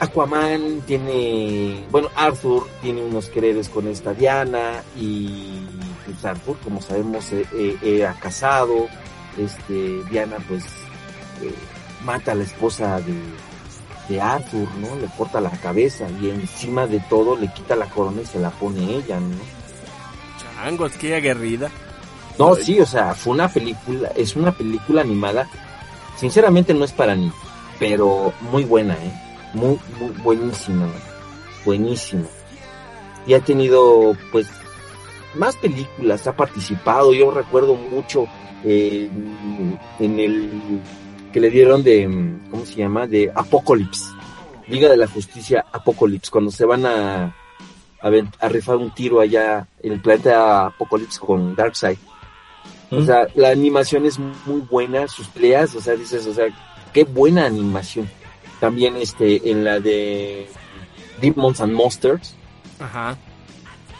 [0.00, 5.60] Aquaman tiene, bueno, Arthur tiene unos quereres con esta Diana y
[6.04, 8.86] pues Arthur, como sabemos, eh, eh, era casado,
[9.36, 10.64] este, Diana pues
[11.42, 11.52] eh,
[12.04, 13.14] mata a la esposa de,
[14.08, 14.94] de Arthur, ¿no?
[14.96, 18.50] Le corta la cabeza y encima de todo le quita la corona y se la
[18.50, 19.36] pone ella, ¿no?
[20.62, 21.70] Changos, qué aguerrida.
[22.38, 25.48] No, sí, o sea, fue una película, es una película animada,
[26.16, 27.32] sinceramente no es para mí,
[27.80, 29.27] pero muy buena, ¿eh?
[29.58, 30.92] Muy, muy buenísima, ¿no?
[31.64, 32.24] buenísima.
[33.26, 34.46] Y ha tenido, pues,
[35.34, 38.26] más películas, ha participado, yo recuerdo mucho
[38.64, 39.10] eh,
[39.98, 40.80] en el
[41.32, 42.08] que le dieron de,
[42.50, 43.06] ¿cómo se llama?
[43.06, 44.06] De Apocalypse,
[44.68, 47.24] Liga de la Justicia Apocalypse, cuando se van a,
[48.00, 51.98] a, a rifar un tiro allá en el planeta Apocalypse con Darkseid.
[52.90, 56.46] O sea, la animación es muy buena, sus peleas, o sea, dices, o sea,
[56.94, 58.08] qué buena animación.
[58.60, 60.48] También este, en la de
[61.20, 62.34] Demons and Monsters,
[62.80, 63.16] Ajá.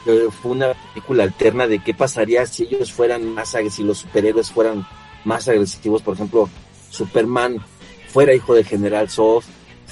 [0.06, 3.98] eh, fue una película alterna de qué pasaría si ellos fueran más agresivos, si los
[3.98, 4.86] superhéroes fueran
[5.24, 6.48] más agresivos, por ejemplo,
[6.90, 7.58] Superman
[8.08, 9.44] fuera hijo del General Zod,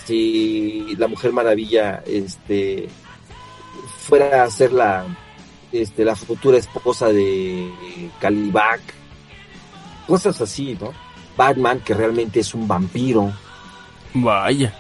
[0.05, 2.89] si la Mujer Maravilla, este,
[3.99, 5.05] fuera a ser la,
[5.73, 7.71] este, la futura esposa de
[8.21, 8.81] Calibac,
[10.07, 10.93] cosas así, ¿no?
[11.37, 13.33] Batman, que realmente es un vampiro.
[14.15, 14.75] Vaya.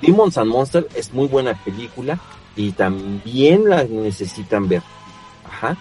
[0.00, 2.18] Demons and Monsters es muy buena película
[2.56, 4.82] y también la necesitan ver.
[5.44, 5.76] Ajá.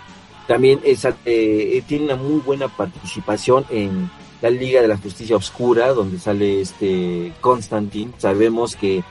[0.48, 4.10] También esa, eh, tiene una muy buena participación en
[4.42, 8.12] la Liga de la Justicia Oscura, donde sale este Constantine.
[8.18, 9.04] Sabemos que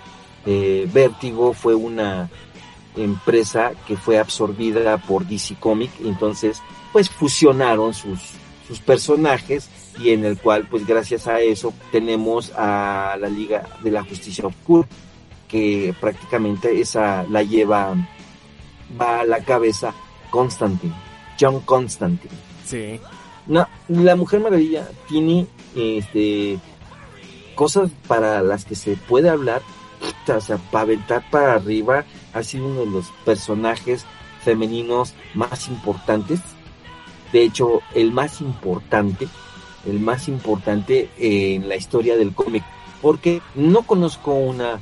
[0.47, 2.29] eh, Vértigo fue una
[2.97, 6.61] empresa que fue absorbida por DC Comic, entonces
[6.93, 8.19] pues fusionaron sus,
[8.67, 9.69] sus personajes
[10.01, 14.47] y en el cual pues gracias a eso tenemos a la Liga de la Justicia
[14.47, 14.89] Oscura
[15.49, 17.95] que prácticamente esa la lleva
[19.01, 19.93] va a la cabeza
[20.31, 20.95] Constantine,
[21.39, 22.35] John Constantine.
[22.65, 23.01] Sí.
[23.47, 26.59] No, la Mujer Maravilla tiene este
[27.55, 29.61] cosas para las que se puede hablar,
[30.27, 34.07] o sea, para aventar para arriba, ha sido uno de los personajes
[34.43, 36.41] femeninos más importantes.
[37.33, 39.29] De hecho, el más importante,
[39.87, 42.65] el más importante en la historia del cómic,
[43.01, 44.81] porque no conozco una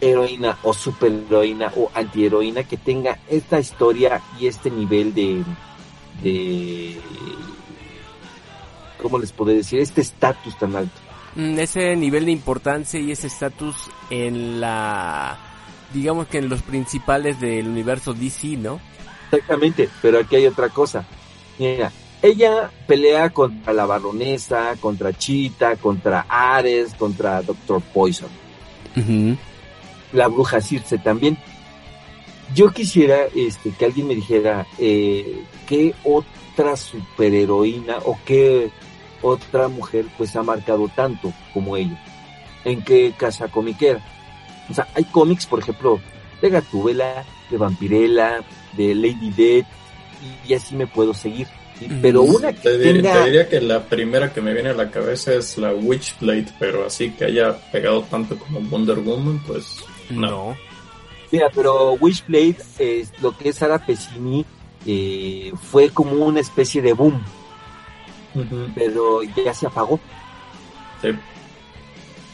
[0.00, 5.44] heroína o superheroína o antiheroína que tenga esta historia y este nivel de
[6.22, 6.96] de
[9.00, 9.80] ¿cómo les puedo decir?
[9.80, 10.98] Este estatus tan alto.
[11.34, 13.76] Mm, Ese nivel de importancia y ese estatus
[14.10, 15.38] en la...
[15.92, 18.80] Digamos que en los principales del universo DC, ¿no?
[19.32, 21.04] Exactamente, pero aquí hay otra cosa.
[21.58, 28.28] Mira, ella pelea contra la baronesa, contra Cheetah, contra Ares, contra Doctor Poison.
[30.12, 31.38] La bruja Circe también.
[32.54, 38.70] Yo quisiera este, que alguien me dijera eh, qué otra superheroína o qué
[39.22, 42.02] otra mujer pues ha marcado tanto como ella.
[42.64, 44.04] ¿En qué casa comiquera?
[44.68, 46.00] O sea, hay cómics, por ejemplo,
[46.42, 48.40] de Gatúbela, de Vampirella,
[48.76, 49.66] de Lady Death,
[50.46, 51.46] y, y así me puedo seguir.
[52.02, 53.12] Pero una que Te, dir- tenga...
[53.12, 56.84] te diría que la primera que me viene a la cabeza es la Witchblade, pero
[56.86, 59.76] así que haya pegado tanto como Wonder Woman, pues
[60.10, 60.20] no.
[60.50, 60.56] No.
[61.32, 62.56] Mira, pero Witchblade,
[63.22, 64.44] lo que es Sara Pesini,
[64.86, 67.22] eh, fue como una especie de boom,
[68.74, 69.98] pero ya se apagó.
[71.02, 71.08] sí.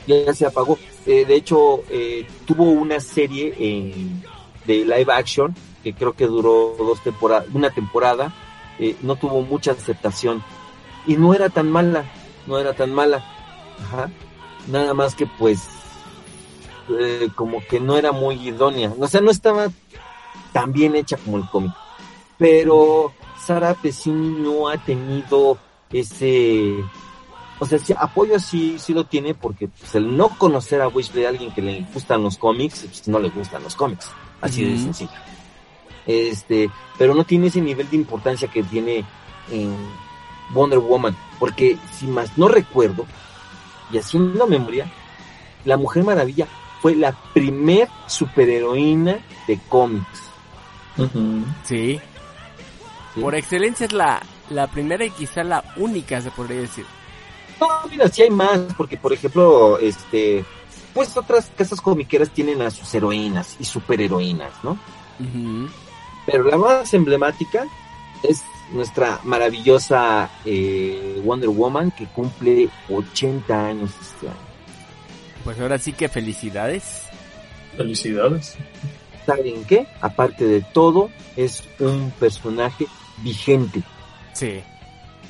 [0.07, 0.79] ya se apagó.
[1.07, 4.23] Eh, de hecho, eh, tuvo una serie en-
[4.67, 5.55] de live action
[5.85, 8.33] que creo que duró dos temporadas, una temporada.
[8.79, 10.43] Eh, no tuvo mucha aceptación
[11.07, 12.05] y no era tan mala,
[12.47, 13.25] no era tan mala.
[13.83, 14.11] Ajá.
[14.69, 15.69] Nada más que pues
[16.99, 18.93] eh, como que no era muy idónea.
[18.99, 19.69] O sea, no estaba
[20.53, 21.73] tan bien hecha como el cómic.
[22.39, 25.59] Pero Sara Pesini no ha tenido
[25.91, 26.85] ese
[27.59, 31.53] o sea, apoyo sí, sí lo tiene porque pues, el no conocer a Wishblade, alguien
[31.53, 34.11] que le gustan los cómics, pues, no le gustan los cómics.
[34.43, 35.11] Así de sencillo.
[36.07, 39.05] Este, pero no tiene ese nivel de importancia que tiene
[39.51, 39.77] en
[40.51, 41.17] Wonder Woman.
[41.39, 43.07] Porque si más no recuerdo,
[43.93, 44.91] y haciendo memoria,
[45.65, 46.47] la Mujer Maravilla
[46.81, 50.23] fue la primer superheroína de cómics.
[51.65, 52.01] Sí.
[53.15, 53.21] ¿sí?
[53.21, 56.87] Por excelencia es la, la primera y quizá la única, se podría decir.
[57.61, 60.45] No, mira, sí hay más, porque por ejemplo, este,
[60.95, 64.79] pues otras casas comiqueras tienen a sus heroínas y superheroínas, ¿no?
[65.19, 65.69] Ujú.
[66.27, 67.67] Pero la más emblemática
[68.23, 74.37] es nuestra maravillosa eh, Wonder Woman que cumple 80 años este año.
[75.45, 77.05] Pues ahora sí que felicidades.
[77.77, 78.57] Felicidades.
[79.25, 79.87] ¿Saben qué?
[80.01, 82.87] Aparte de todo, es un personaje
[83.19, 83.83] vigente.
[84.33, 84.61] Sí.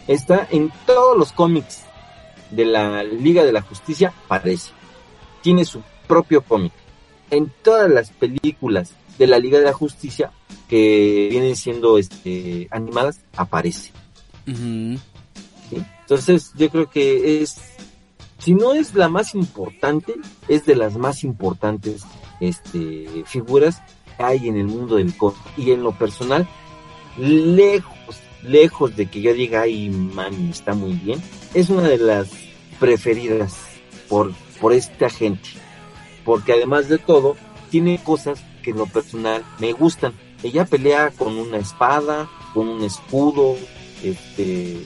[0.06, 1.84] Está en todos los cómics
[2.50, 4.72] de la Liga de la Justicia, aparece.
[5.42, 6.72] Tiene su propio cómic.
[7.30, 10.32] En todas las películas de la Liga de la Justicia
[10.68, 13.92] que vienen siendo este, animadas, aparece.
[16.06, 17.56] Entonces, yo creo que es,
[18.38, 20.14] si no es la más importante,
[20.48, 22.02] es de las más importantes
[22.40, 23.82] este, figuras
[24.16, 25.38] que hay en el mundo del cómic.
[25.56, 26.46] Y en lo personal,
[27.18, 31.20] lejos, lejos de que yo diga, ay, mami, está muy bien,
[31.54, 32.30] es una de las
[32.78, 33.56] preferidas
[34.08, 35.48] por, por esta gente.
[36.24, 37.36] Porque además de todo,
[37.70, 40.12] tiene cosas que en lo personal me gustan.
[40.42, 43.54] Ella pelea con una espada, con un escudo,
[44.02, 44.76] este,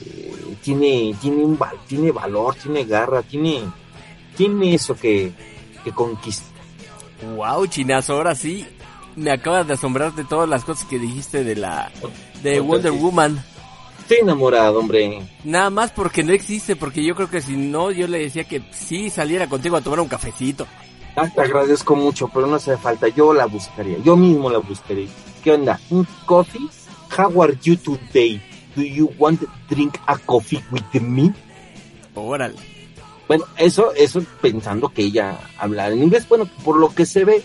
[0.61, 3.63] tiene, tiene un tiene valor, tiene garra, tiene,
[4.37, 5.31] tiene eso que,
[5.83, 6.45] que conquista.
[7.35, 8.67] Wow, chinazo, ahora sí.
[9.15, 11.91] Me acabas de asombrar de todas las cosas que dijiste de la
[12.43, 12.91] de Wonder.
[12.91, 13.43] Woman.
[14.01, 15.21] Estoy enamorado, hombre.
[15.43, 18.61] Nada más porque no existe, porque yo creo que si no, yo le decía que
[18.71, 20.67] sí saliera contigo a tomar un cafecito.
[21.15, 23.07] Ah, te agradezco mucho, pero no hace falta.
[23.09, 23.97] Yo la buscaría.
[23.99, 25.09] Yo mismo la buscaría.
[25.43, 25.79] ¿Qué onda?
[25.89, 26.69] ¿Un coffee?
[27.17, 28.41] How are you today?
[28.75, 31.33] Do you want to drink a coffee with me?
[32.15, 32.55] Órale.
[33.27, 36.27] Bueno, eso, eso pensando que ella habla en inglés.
[36.27, 37.41] Bueno, por lo que se ve,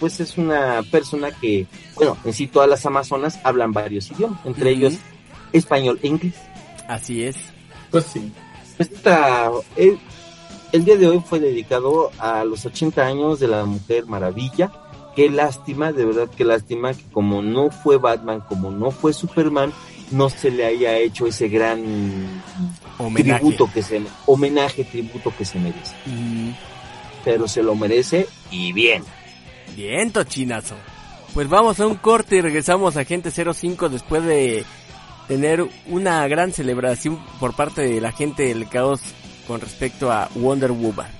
[0.00, 4.70] pues es una persona que, bueno, en sí todas las amazonas hablan varios idiomas, entre
[4.70, 4.94] ellos
[5.52, 6.34] español e inglés.
[6.88, 7.36] Así es.
[7.90, 8.32] Pues sí.
[8.78, 9.98] Esta, el,
[10.72, 14.70] el día de hoy fue dedicado a los 80 años de la Mujer Maravilla.
[15.14, 19.72] Qué lástima, de verdad qué lástima que como no fue Batman, como no fue Superman,
[20.10, 22.42] no se le haya hecho ese gran
[22.98, 23.40] Homenaje.
[23.40, 25.96] tributo que se homenaje, tributo que se merece.
[27.24, 29.02] Pero se lo merece y bien.
[29.74, 30.76] bien, tochinazo.
[31.34, 34.64] Pues vamos a un corte y regresamos a Gente 05 después de
[35.26, 39.00] tener una gran celebración por parte de la gente del caos
[39.48, 41.10] con respecto a Wonder Woman.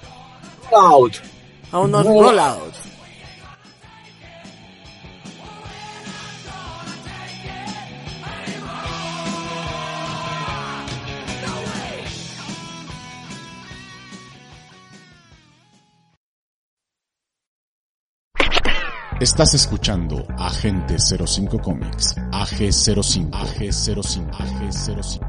[0.70, 1.14] Out.
[1.72, 2.22] A unos No.
[2.22, 2.78] rollouts.
[19.20, 25.27] Estás escuchando Agente 05 Comics, AG05, AG05, AG05.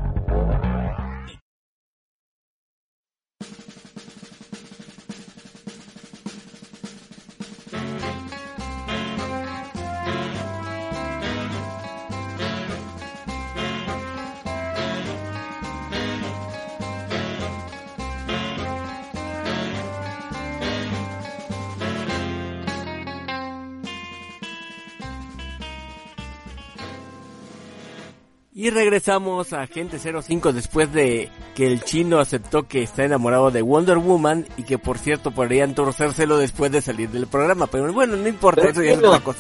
[29.00, 33.98] Regresamos a Gente 05 después de que el chino aceptó que está enamorado de Wonder
[33.98, 37.68] Woman y que por cierto podrían torcérselo después de salir del programa.
[37.68, 39.40] Pero bueno, no importa, Pero eso ya es otra cosa.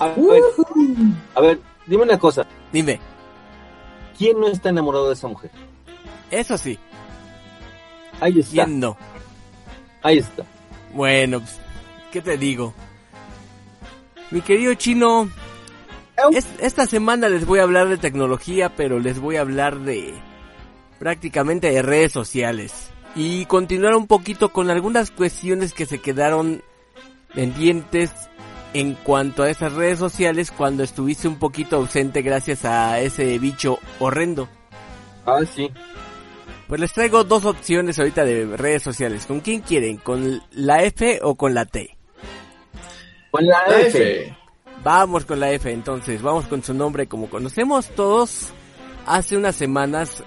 [0.00, 0.42] A ver,
[1.36, 2.44] a ver, dime una cosa.
[2.72, 2.98] Dime,
[4.18, 5.52] ¿Quién no está enamorado de esa mujer?
[6.32, 6.76] eso sí,
[8.18, 8.64] Ahí está.
[8.64, 8.96] ¿quién no?
[10.02, 10.44] Ahí está.
[10.92, 11.60] Bueno, pues,
[12.10, 12.74] ¿qué te digo?
[14.32, 15.28] Mi querido chino,
[16.32, 20.14] es- esta semana les voy a hablar de tecnología, pero les voy a hablar de
[20.98, 22.90] prácticamente de redes sociales.
[23.16, 26.62] Y continuar un poquito con algunas cuestiones que se quedaron
[27.34, 28.10] pendientes
[28.72, 33.78] en cuanto a esas redes sociales cuando estuviste un poquito ausente gracias a ese bicho
[34.00, 34.48] horrendo.
[35.26, 35.70] Ah, sí.
[36.66, 39.26] Pues les traigo dos opciones ahorita de redes sociales.
[39.26, 39.98] ¿Con quién quieren?
[39.98, 41.96] ¿Con la F o con la T?
[43.30, 44.24] Con la La F.
[44.26, 44.36] F.
[44.84, 48.50] Vamos con la F entonces, vamos con su nombre como conocemos todos.
[49.06, 50.22] Hace unas semanas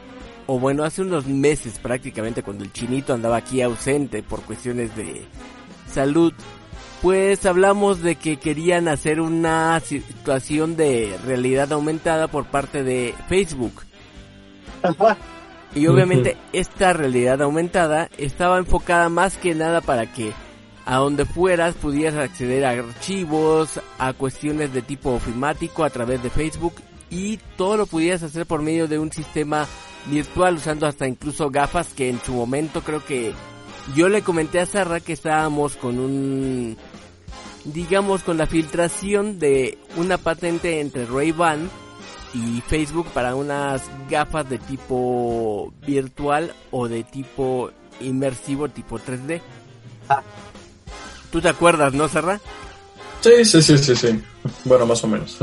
[0.48, 5.26] o bueno, hace unos meses prácticamente cuando el chinito andaba aquí ausente por cuestiones de
[5.88, 6.34] salud,
[7.04, 13.84] pues hablamos de que querían hacer una situación de realidad aumentada por parte de Facebook.
[15.76, 20.32] Y obviamente esta realidad aumentada estaba enfocada más que nada para que
[20.88, 26.30] a donde fueras pudieras acceder a archivos, a cuestiones de tipo ofimático a través de
[26.30, 26.76] Facebook
[27.10, 29.68] y todo lo pudieras hacer por medio de un sistema
[30.06, 33.34] virtual usando hasta incluso gafas que en su momento creo que
[33.96, 36.78] yo le comenté a Sarra que estábamos con un
[37.66, 41.70] digamos con la filtración de una patente entre Ray-Ban
[42.34, 49.42] y Facebook para unas gafas de tipo virtual o de tipo inmersivo tipo 3D.
[50.08, 50.24] Ah.
[51.38, 52.42] ¿Tú te acuerdas, no, Sarra?
[53.22, 54.24] Sí, sí, sí, sí, sí.
[54.66, 55.38] Bueno, más o menos.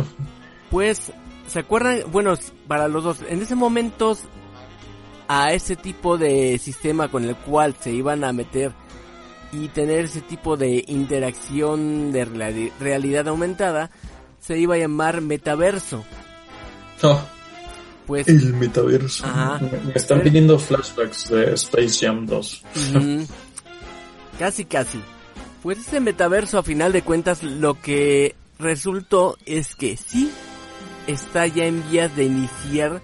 [0.68, 1.12] Pues,
[1.46, 2.00] ¿se acuerdan?
[2.10, 2.36] Bueno,
[2.66, 4.18] para los dos, en ese momento
[5.28, 8.72] a ese tipo de sistema con el cual se iban a meter
[9.52, 12.24] y tener ese tipo de interacción de
[12.80, 13.92] realidad aumentada,
[14.40, 16.04] se iba a llamar metaverso.
[17.04, 17.20] Oh,
[18.04, 19.24] pues, el metaverso.
[19.60, 22.62] Me están pidiendo flashbacks de Space Jam 2.
[24.40, 25.00] casi, casi.
[25.64, 30.30] Pues ese metaverso a final de cuentas lo que resultó es que sí
[31.06, 33.00] está ya en vías de iniciar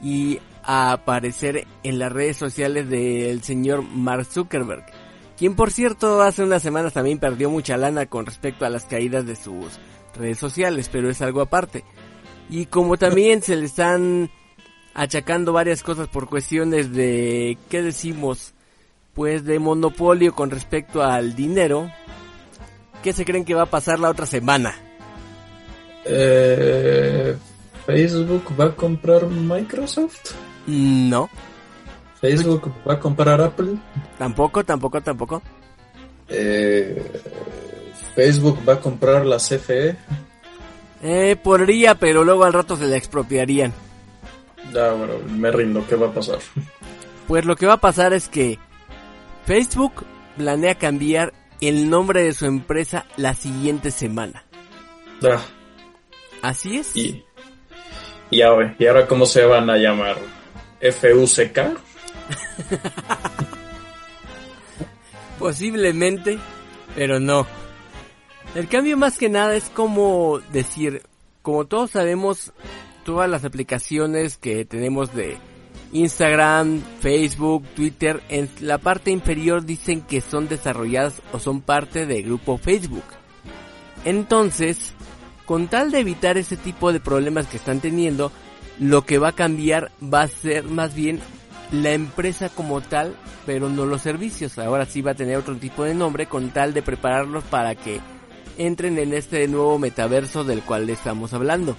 [0.00, 4.86] y a aparecer en las redes sociales del señor Mark Zuckerberg,
[5.36, 9.26] quien por cierto hace unas semanas también perdió mucha lana con respecto a las caídas
[9.26, 9.66] de sus
[10.14, 11.82] redes sociales, pero es algo aparte.
[12.48, 14.30] Y como también se le están
[14.94, 18.54] achacando varias cosas por cuestiones de, ¿qué decimos?
[19.16, 21.90] Pues de monopolio con respecto al dinero,
[23.02, 24.74] ¿qué se creen que va a pasar la otra semana?
[26.04, 27.34] Eh,
[27.86, 30.32] ¿Facebook va a comprar Microsoft?
[30.66, 31.30] No.
[32.20, 33.78] ¿Facebook va a comprar Apple?
[34.18, 35.42] Tampoco, tampoco, tampoco.
[36.28, 37.22] Eh,
[38.14, 39.96] ¿Facebook va a comprar la CFE?
[41.02, 43.72] Eh, podría, pero luego al rato se la expropiarían.
[44.74, 46.38] Ya, bueno, me rindo, ¿qué va a pasar?
[47.26, 48.58] Pues lo que va a pasar es que
[49.46, 50.04] Facebook
[50.36, 54.44] planea cambiar el nombre de su empresa la siguiente semana.
[55.20, 55.40] Ya.
[56.42, 56.96] Así es.
[56.96, 57.24] Y,
[58.30, 60.16] y, ahora, ¿y ahora cómo se van a llamar?
[60.80, 61.58] FUCK.
[65.38, 66.40] Posiblemente,
[66.96, 67.46] pero no.
[68.56, 71.02] El cambio más que nada es como decir,
[71.42, 72.52] como todos sabemos,
[73.04, 75.38] todas las aplicaciones que tenemos de
[76.00, 82.24] Instagram, Facebook, Twitter, en la parte inferior dicen que son desarrolladas o son parte del
[82.24, 83.04] grupo Facebook.
[84.04, 84.92] Entonces,
[85.44, 88.32] con tal de evitar ese tipo de problemas que están teniendo,
[88.78, 91.20] lo que va a cambiar va a ser más bien
[91.72, 94.58] la empresa como tal, pero no los servicios.
[94.58, 98.00] Ahora sí va a tener otro tipo de nombre con tal de prepararlos para que
[98.58, 101.76] entren en este nuevo metaverso del cual estamos hablando.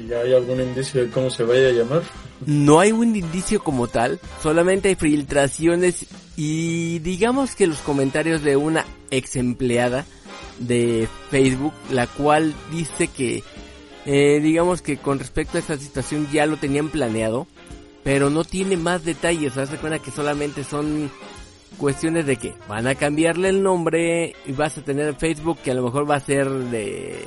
[0.00, 2.02] ¿Y ya hay algún indicio de cómo se vaya a llamar?
[2.46, 6.06] No hay un indicio como tal, solamente hay filtraciones
[6.36, 10.04] y digamos que los comentarios de una ex empleada
[10.58, 13.42] de Facebook, la cual dice que
[14.06, 17.46] eh, digamos que con respecto a esta situación ya lo tenían planeado,
[18.02, 19.56] pero no tiene más detalles.
[19.56, 21.10] Haz de cuenta que solamente son
[21.78, 25.74] cuestiones de que van a cambiarle el nombre y vas a tener Facebook que a
[25.74, 27.24] lo mejor va a ser de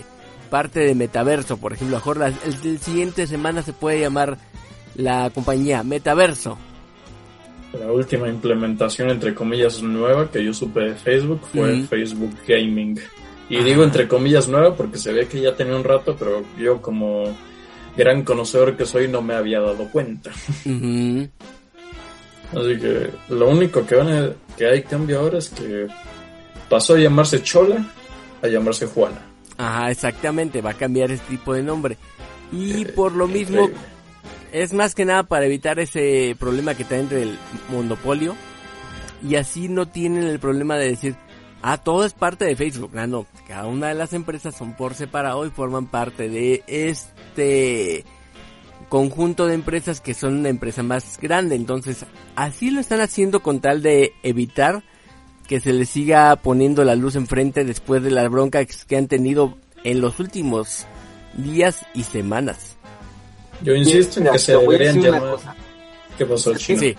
[0.49, 1.57] parte de Metaverso.
[1.57, 4.37] Por ejemplo, a mejor el, siguiente semana se puede llamar
[4.97, 6.57] la compañía Metaverso.
[7.79, 12.99] La última implementación, entre comillas, nueva que yo supe de Facebook fue Facebook Gaming.
[13.49, 16.81] Y digo entre comillas nueva porque se ve que ya tenía un rato, pero yo
[16.81, 17.35] como
[17.95, 20.31] gran conocedor que soy no me había dado cuenta.
[20.31, 21.27] Así
[22.79, 25.87] que lo único que, van que hay cambio ahora es que
[26.69, 27.85] pasó a llamarse Chola
[28.41, 29.21] a llamarse Juana.
[29.57, 31.97] Ajá, exactamente, va a cambiar ese tipo de nombre.
[32.51, 33.69] Y eh, por lo mismo,
[34.51, 37.39] es más que nada para evitar ese problema que está entre el
[37.69, 38.35] monopolio.
[39.27, 41.15] Y así no tienen el problema de decir,
[41.61, 42.91] Ah, todo es parte de Facebook.
[42.95, 48.05] Ah, no, cada una de las empresas son por separado y forman parte de este
[48.89, 51.55] conjunto de empresas que son una empresa más grande.
[51.55, 54.83] Entonces, así lo están haciendo con tal de evitar
[55.47, 59.57] que se les siga poniendo la luz enfrente después de las broncas que han tenido
[59.83, 60.85] en los últimos
[61.35, 62.76] días y semanas.
[63.61, 65.37] Yo insisto en que se deberían llamar.
[66.17, 66.79] ¿Qué pasó, Chino?
[66.79, 66.95] Sí.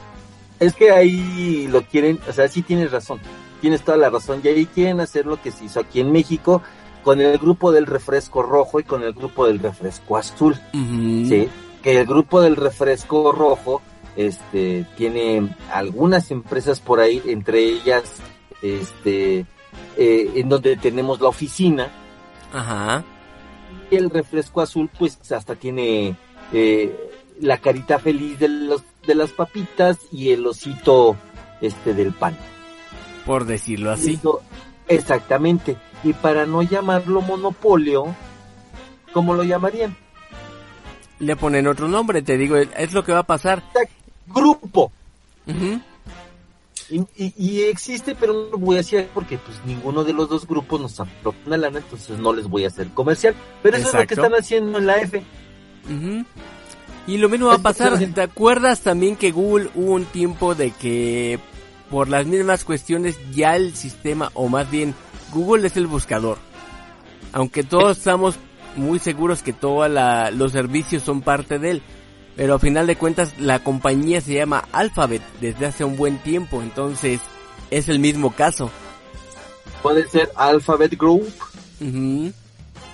[0.60, 3.20] Es que ahí lo quieren, o sea, sí tienes razón
[3.60, 4.40] tienes toda la razón.
[4.42, 6.62] Y ahí quieren hacer lo que se hizo aquí en México
[7.02, 10.56] con el grupo del refresco rojo y con el grupo del refresco azul.
[10.72, 11.48] Sí,
[11.82, 13.80] que el grupo del refresco rojo
[14.16, 18.16] este tiene algunas empresas por ahí, entre ellas
[18.62, 19.46] este
[19.96, 21.88] eh, en donde tenemos la oficina.
[22.52, 23.04] Ajá.
[23.90, 26.16] Y el refresco azul pues hasta tiene
[26.52, 31.16] eh, la carita feliz de los de las papitas y el osito
[31.60, 32.36] este del pan.
[33.24, 34.14] Por decirlo así.
[34.14, 34.42] Eso,
[34.86, 35.76] exactamente.
[36.04, 38.14] Y para no llamarlo monopolio,
[39.12, 39.96] ¿cómo lo llamarían?
[41.20, 43.62] Le ponen otro nombre, te digo, es lo que va a pasar.
[44.26, 44.92] Grupo.
[46.90, 50.28] Y, y- y existe, pero no lo voy a decir porque pues ninguno de los
[50.28, 53.34] dos grupos nos aporta una lana, entonces no les voy a hacer comercial.
[53.62, 55.22] Pero eso es lo que están haciendo en la F.
[55.88, 56.24] Ujú.
[57.06, 57.98] Y lo mismo va a pasar.
[57.98, 61.38] ¿Te acuerdas también que Google hubo un tiempo de que
[61.90, 64.94] por las mismas cuestiones ya el sistema, o más bien
[65.32, 66.36] Google es el buscador?
[67.32, 68.36] Aunque todos estamos
[68.76, 69.90] muy seguros que todos
[70.34, 71.82] los servicios son parte de él.
[72.36, 76.62] Pero a final de cuentas la compañía se llama Alphabet desde hace un buen tiempo.
[76.62, 77.20] Entonces
[77.70, 78.70] es el mismo caso.
[79.82, 81.32] Puede ser Alphabet Group.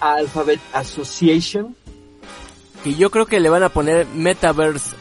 [0.00, 1.76] Alphabet Association.
[2.84, 4.94] Que yo creo que le van a poner Metaverse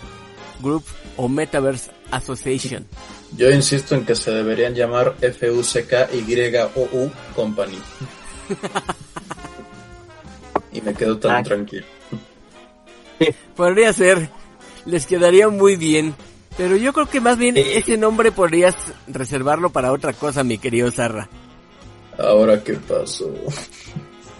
[0.62, 0.84] Group
[1.18, 2.88] o Metaverse Association.
[3.38, 7.78] Yo insisto en que se deberían llamar FUCKYOU Company.
[10.72, 11.44] y me quedo tan Ah.
[11.44, 11.86] tranquilo.
[13.56, 14.30] Podría ser,
[14.86, 16.16] les quedaría muy bien.
[16.58, 17.78] Pero yo creo que más bien Eh.
[17.80, 18.76] ese nombre podrías
[19.08, 21.28] reservarlo para otra cosa, mi querido Zarra.
[22.20, 23.32] Ahora, ¿qué pasó?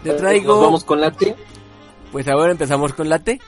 [0.04, 1.36] Te Nos traigo, vamos con la T.
[2.14, 3.42] pues ahora empezamos con la T.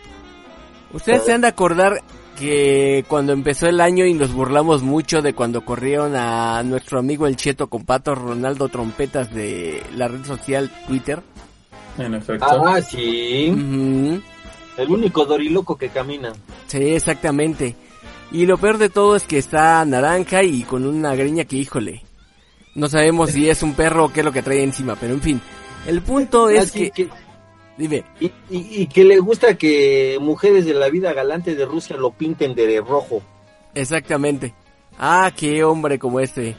[0.92, 2.02] Ustedes se han de acordar
[2.36, 7.28] que cuando empezó el año y nos burlamos mucho de cuando corrieron a nuestro amigo
[7.28, 11.22] el Cheto con Pato Ronaldo Trompetas de la red social Twitter.
[12.00, 12.46] En efecto.
[12.50, 13.50] Ah, sí.
[14.78, 16.34] El único doriloco que camina.
[16.66, 17.76] Sí, exactamente.
[18.32, 22.04] Y lo peor de todo es que está naranja y con una greña que, híjole,
[22.74, 25.22] no sabemos si es un perro o qué es lo que trae encima, pero en
[25.22, 25.42] fin.
[25.86, 27.10] El punto es Así que,
[27.78, 31.98] dime, y, y- y que le gusta que mujeres de la vida galante de Rusia
[31.98, 33.22] lo pinten de rojo.
[33.74, 34.54] exactamente.
[34.98, 36.56] Ah, qué hombre como este.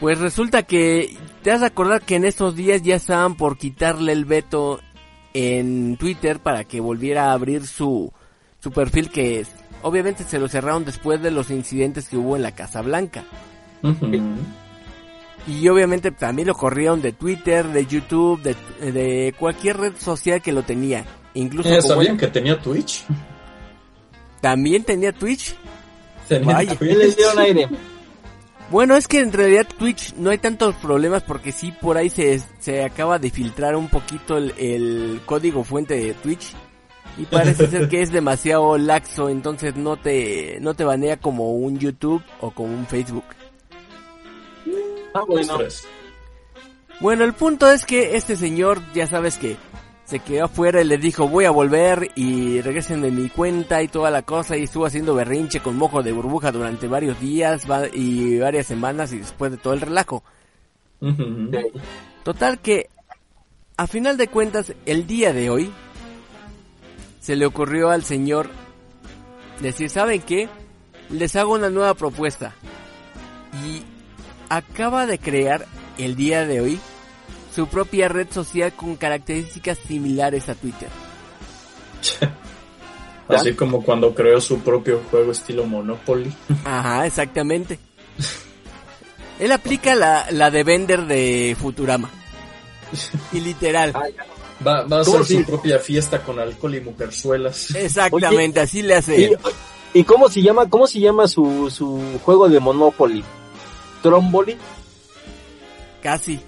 [0.00, 4.12] Pues resulta que, te has de acordar que en estos días ya estaban por quitarle
[4.12, 4.80] el veto
[5.34, 8.10] en Twitter para que volviera a abrir su,
[8.60, 9.50] su perfil que es,
[9.82, 13.24] obviamente se lo cerraron después de los incidentes que hubo en la Casa Blanca.
[15.46, 18.56] Y obviamente también lo corrieron de Twitter, de YouTube, de,
[18.92, 21.04] de cualquier red social que lo tenía.
[21.34, 23.04] Incluso ¿Ya como sabían que tenía Twitch?
[24.40, 25.54] también tenía Twitch.
[26.28, 26.76] Tenía Vaya.
[26.76, 27.16] ¿Qué les Twitch.
[27.16, 27.68] dieron aire?
[28.70, 32.40] Bueno, es que en realidad Twitch no hay tantos problemas porque sí por ahí se,
[32.58, 36.52] se acaba de filtrar un poquito el, el código fuente de Twitch.
[37.18, 41.78] Y parece ser que es demasiado laxo, entonces no te, no te banea como un
[41.78, 43.24] YouTube o como un Facebook.
[45.16, 45.24] Ah,
[47.00, 47.24] bueno.
[47.24, 49.56] El punto es que este señor, ya sabes que
[50.04, 53.88] se quedó afuera y le dijo voy a volver y regresen de mi cuenta y
[53.88, 58.38] toda la cosa y estuvo haciendo berrinche con mojo de burbuja durante varios días y
[58.38, 60.22] varias semanas y después de todo el relajo.
[62.22, 62.88] Total que,
[63.76, 65.72] a final de cuentas, el día de hoy,
[67.20, 68.48] se le ocurrió al señor
[69.60, 70.48] decir, ¿saben qué?
[71.10, 72.54] Les hago una nueva propuesta.
[73.64, 73.82] Y
[74.48, 75.66] acaba de crear,
[75.98, 76.78] el día de hoy,
[77.54, 80.88] su propia red social con características similares a Twitter.
[83.28, 86.32] Así como cuando creó su propio juego estilo Monopoly.
[86.64, 87.78] Ajá, exactamente.
[89.40, 92.08] Él aplica la, la de vender de Futurama.
[93.32, 93.92] Y literal.
[93.94, 94.04] Ah.
[94.64, 97.74] Va, va a ¿Cómo hacer si- su propia fiesta con alcohol y mujerzuelas.
[97.74, 99.38] Exactamente, así le hace ¿Y, él.
[99.92, 103.22] y cómo se llama, cómo se llama su, su juego de Monopoly?
[104.08, 104.56] Tromboli.
[106.02, 106.40] Casi.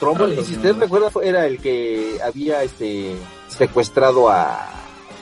[0.00, 0.40] Tromboli.
[0.40, 0.56] Y si no.
[0.58, 3.16] usted recuerda, fue- era el que había este
[3.48, 4.68] secuestrado a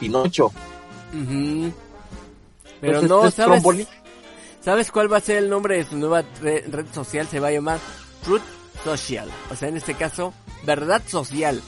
[0.01, 0.51] Pinocho.
[2.81, 3.89] Pero Entonces, no, ¿es ¿sabes?
[4.61, 7.27] ¿Sabes cuál va a ser el nombre de su nueva re- red social?
[7.29, 7.79] Se va a llamar
[8.25, 8.43] Truth
[8.85, 9.29] Social.
[9.51, 10.33] O sea, en este caso,
[10.65, 11.61] Verdad Social.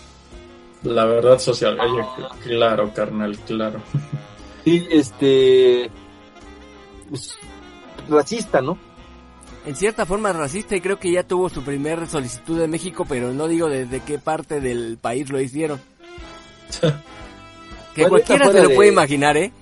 [0.83, 1.79] La verdad social.
[1.81, 2.05] Oye,
[2.43, 3.81] claro, carnal, claro.
[4.65, 5.91] Sí, este.
[7.09, 7.37] pues,
[8.09, 8.77] racista, ¿no?
[9.67, 13.33] En cierta forma racista y creo que ya tuvo su primer solicitud de México, pero
[13.33, 15.81] no digo desde qué parte del país lo hicieron.
[17.95, 19.53] Que cualquiera se lo de- puede imaginar, ¿eh?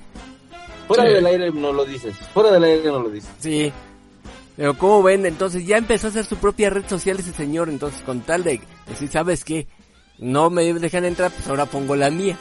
[0.89, 1.11] Fuera Sí.
[1.13, 2.17] del aire no lo dices.
[2.33, 3.31] Fuera del aire no lo dices.
[3.39, 3.71] Sí.
[4.57, 8.01] Pero como ven, entonces ya empezó a hacer su propia red social ese señor, entonces
[8.01, 9.67] con tal de decir, ¿sabes qué?
[10.19, 12.39] No me dejan entrar, pues ahora pongo la mía.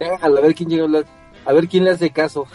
[0.22, 1.04] A ver quién llega a hablar.
[1.44, 2.46] A ver quién le hace caso.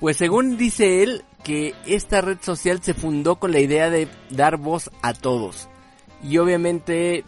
[0.00, 4.56] Pues según dice él, que esta red social se fundó con la idea de dar
[4.56, 5.68] voz a todos.
[6.22, 7.24] Y obviamente,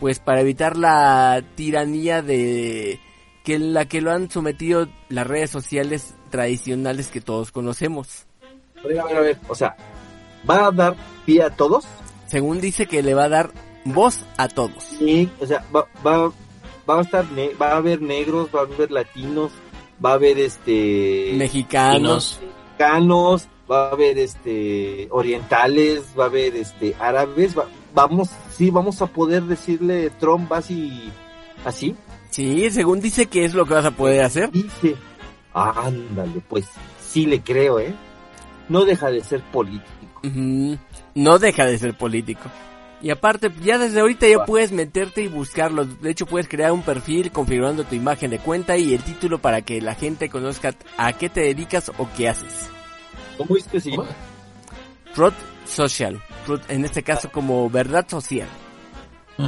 [0.00, 3.00] pues para evitar la tiranía de
[3.44, 8.26] que la que lo han sometido las redes sociales tradicionales que todos conocemos.
[8.82, 9.38] A ver, a ver, a ver.
[9.48, 9.76] O sea,
[10.48, 10.96] ¿va a dar
[11.26, 11.84] pie a todos?
[12.26, 13.50] Según dice que le va a dar
[13.84, 14.84] voz a todos.
[14.98, 16.30] Sí, o sea, va, va,
[16.88, 19.50] va a estar, ne- va a haber negros, va a haber latinos,
[20.04, 22.40] va a haber este Mexicanos.
[22.70, 29.00] mexicanos, va a haber este orientales, va a haber este árabes, va- vamos, sí, vamos
[29.02, 31.10] a poder decirle Trump así,
[31.64, 31.94] así,
[32.30, 34.50] Sí, según dice que es lo que vas a poder hacer.
[34.52, 34.94] dice,
[35.52, 36.66] ándale, pues
[37.00, 37.94] sí le creo, eh,
[38.68, 39.88] no deja de ser político.
[41.14, 42.50] No deja de ser político.
[43.00, 45.84] Y aparte, ya desde ahorita ya puedes meterte y buscarlo.
[45.84, 49.62] De hecho, puedes crear un perfil configurando tu imagen de cuenta y el título para
[49.62, 52.68] que la gente conozca a qué te dedicas o qué haces.
[53.36, 53.92] ¿Cómo es que sí?
[55.14, 55.34] Truth
[55.64, 56.20] Social.
[56.44, 58.48] Truth, en este caso como verdad social.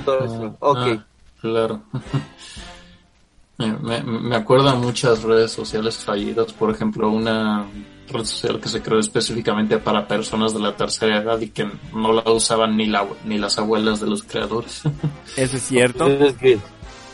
[0.05, 0.79] Todo eso, ok.
[0.79, 1.07] Ah,
[1.41, 1.83] claro.
[3.59, 7.67] me, me, me acuerdo a muchas redes sociales fallidas, por ejemplo, una
[8.11, 12.13] red social que se creó específicamente para personas de la tercera edad y que no
[12.13, 14.83] la usaban ni, la, ni las abuelas de los creadores.
[15.37, 16.07] Eso es cierto.
[16.07, 16.59] Es que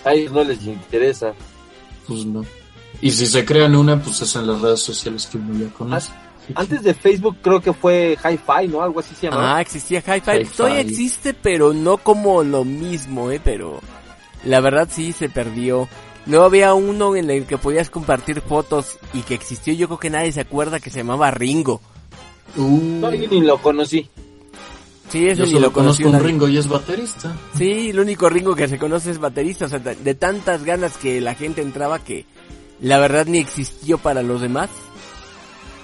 [0.05, 1.33] a ellos no les interesa.
[2.07, 2.45] pues no.
[3.01, 6.13] Y si se crean una, pues es en las redes sociales que uno ya conoce.
[6.55, 8.81] Antes de Facebook creo que fue Hi-Fi, ¿no?
[8.81, 9.57] Algo así se llamaba.
[9.57, 10.31] Ah, existía Hi-Fi.
[10.31, 10.57] Hi-Fi.
[10.57, 13.41] Todavía existe, pero no como lo mismo, eh.
[13.43, 13.81] Pero
[14.45, 15.89] la verdad sí se perdió.
[16.27, 19.73] Luego había uno en el que podías compartir fotos y que existió.
[19.75, 21.81] Yo creo que nadie se acuerda que se llamaba Ringo.
[22.57, 24.09] No, yo ni lo conocí.
[25.09, 26.03] Sí, ese Yo solo lo conocí.
[26.03, 27.37] conozco un Ringo y es baterista.
[27.57, 29.67] Sí, el único Ringo que se conoce es baterista.
[29.67, 32.25] O sea, de tantas ganas que la gente entraba que
[32.81, 34.69] la verdad ni existió para los demás.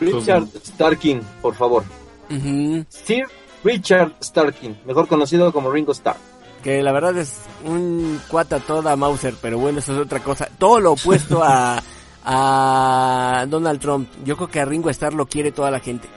[0.00, 1.84] Richard Starkin, por favor.
[2.30, 2.84] Ujú.
[2.88, 3.26] Sir
[3.62, 6.16] Richard Starkin, mejor conocido como Ringo Starr.
[6.62, 10.48] Que la verdad es un cuata toda Mauser, pero bueno, eso es otra cosa.
[10.58, 11.82] Todo lo opuesto a,
[12.24, 14.08] a Donald Trump.
[14.24, 16.08] Yo creo que a Ringo Starr lo quiere toda la gente.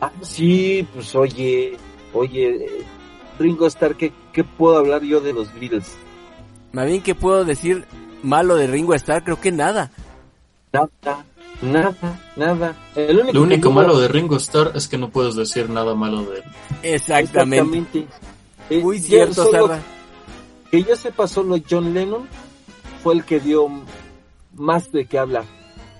[0.00, 1.76] Ah, sí, pues oye,
[2.12, 2.84] oye,
[3.38, 5.96] Ringo Starr, ¿qué, ¿qué puedo hablar yo de los Beatles?
[6.72, 7.84] Más bien que puedo decir
[8.22, 9.92] malo de Ringo Starr, creo que nada.
[10.72, 11.24] Nada,
[11.60, 12.76] nada, nada.
[12.96, 16.22] El único, Lo único malo de Ringo Starr es que no puedes decir nada malo
[16.24, 16.44] de él.
[16.82, 17.78] Exactamente.
[17.78, 18.31] Exactamente.
[18.80, 19.78] Muy cierto, solo-.
[20.70, 22.26] Que yo sepa, solo John Lennon
[23.02, 23.68] fue el que dio
[24.54, 25.44] más de qué hablar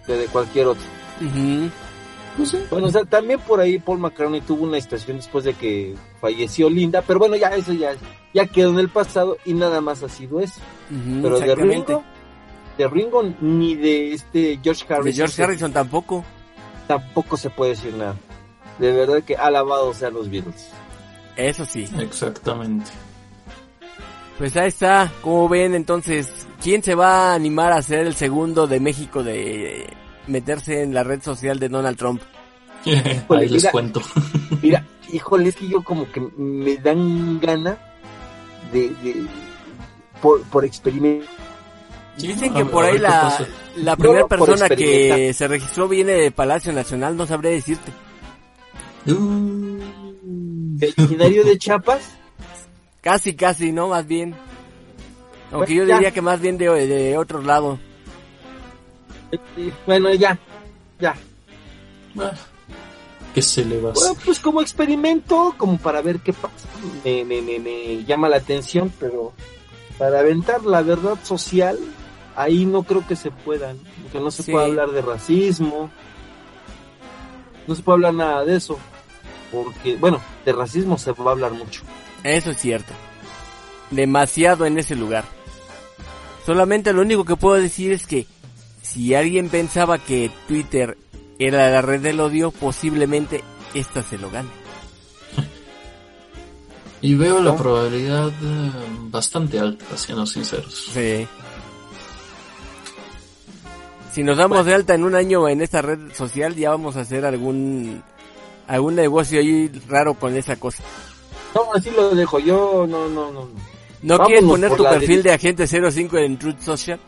[0.06, 0.84] que de cualquier otro.
[1.20, 1.70] Ujú.
[2.70, 6.70] Bueno, o sea, también por ahí Paul McCartney tuvo una estación después de que falleció
[6.70, 7.90] Linda, pero bueno, ya eso ya,
[8.32, 10.58] ya quedó en el pasado y nada más ha sido eso.
[10.90, 11.54] Ujú, Pero de.
[11.54, 12.02] Ringo,
[12.78, 16.24] de Ringo ni de este George Harrison, De George Harrison tampoco.
[16.88, 18.16] tampoco se puede decir nada.
[18.78, 20.70] De verdad que alabados sean los Beatles.
[21.36, 21.88] Eso sí.
[21.98, 22.90] Exactamente.
[24.38, 25.12] Pues ahí está.
[25.20, 29.86] Como ven, entonces, ¿quién se va a animar a ser el segundo de México de
[30.26, 32.22] meterse en la red social de Donald Trump?
[32.84, 33.70] Ahí les mira.
[33.70, 34.02] cuento.
[34.62, 37.78] Mira, híjole, es que yo como que me dan gana
[38.72, 39.26] de, de
[40.20, 41.28] por, por experimentar.
[42.16, 46.72] Dicen que a por ahí la, la primera persona que se registró viene de Palacio
[46.72, 47.90] Nacional, no sabré decirte.
[49.06, 49.71] Uh,
[50.80, 52.02] originario de Chiapas.
[53.00, 53.88] Casi, casi, ¿no?
[53.88, 54.34] Más bien.
[55.50, 55.94] Aunque yo ya.
[55.96, 57.78] diría que más bien de, de otro lado.
[59.86, 60.38] Bueno, ya,
[61.00, 61.14] ya.
[62.18, 62.32] ah,
[63.34, 66.68] ¿Qué se le va a Bueno, pues como experimento, como para ver qué pasa,
[67.04, 69.32] me, me, me, me llama la atención, pero
[69.98, 71.78] para aventar la verdad social,
[72.36, 73.80] ahí no creo que se pueda, ¿no?
[74.02, 74.52] porque no se Sí.
[74.52, 75.90] puede hablar de racismo,
[77.66, 78.78] no se puede hablar nada de eso,
[79.52, 81.82] porque, bueno, de racismo se va a hablar mucho.
[82.24, 82.92] Eso es cierto.
[83.90, 85.24] Demasiado en ese lugar.
[86.46, 88.26] Solamente lo único que puedo decir es que
[88.80, 90.96] si alguien pensaba que Twitter
[91.38, 93.44] era la red del odio, posiblemente
[93.74, 94.48] esta se lo gane.
[97.00, 98.70] Y veo la probabilidad eh,
[99.10, 100.90] bastante alta, siendo sinceros.
[100.92, 101.26] Sí.
[104.12, 107.00] Si nos damos de alta en un año en esta red social, ya vamos a
[107.00, 108.02] hacer algún
[108.72, 110.82] algún negocio ahí raro con esa cosa.
[111.54, 113.44] No, así lo dejo, yo no, no, no.
[113.44, 113.72] no.
[114.02, 115.28] ¿No Vámonos quieres poner tu perfil derecha.
[115.28, 116.98] de agente 05 en Truth Social?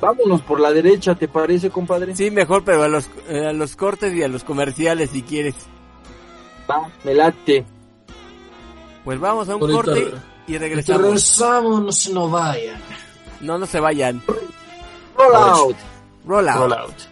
[0.00, 2.14] Vámonos por la derecha, ¿te parece, compadre?
[2.14, 5.54] Sí, mejor, pero a los, eh, a los cortes y a los comerciales si quieres.
[6.70, 7.64] Va, me late.
[9.04, 10.12] Pues vamos a un corte
[10.46, 11.02] y regresamos.
[11.02, 12.80] regresamos, no se nos vayan.
[13.40, 14.22] No, no se vayan.
[15.16, 15.76] Roll out.
[16.24, 16.56] Rollout.
[16.58, 17.11] Rollout.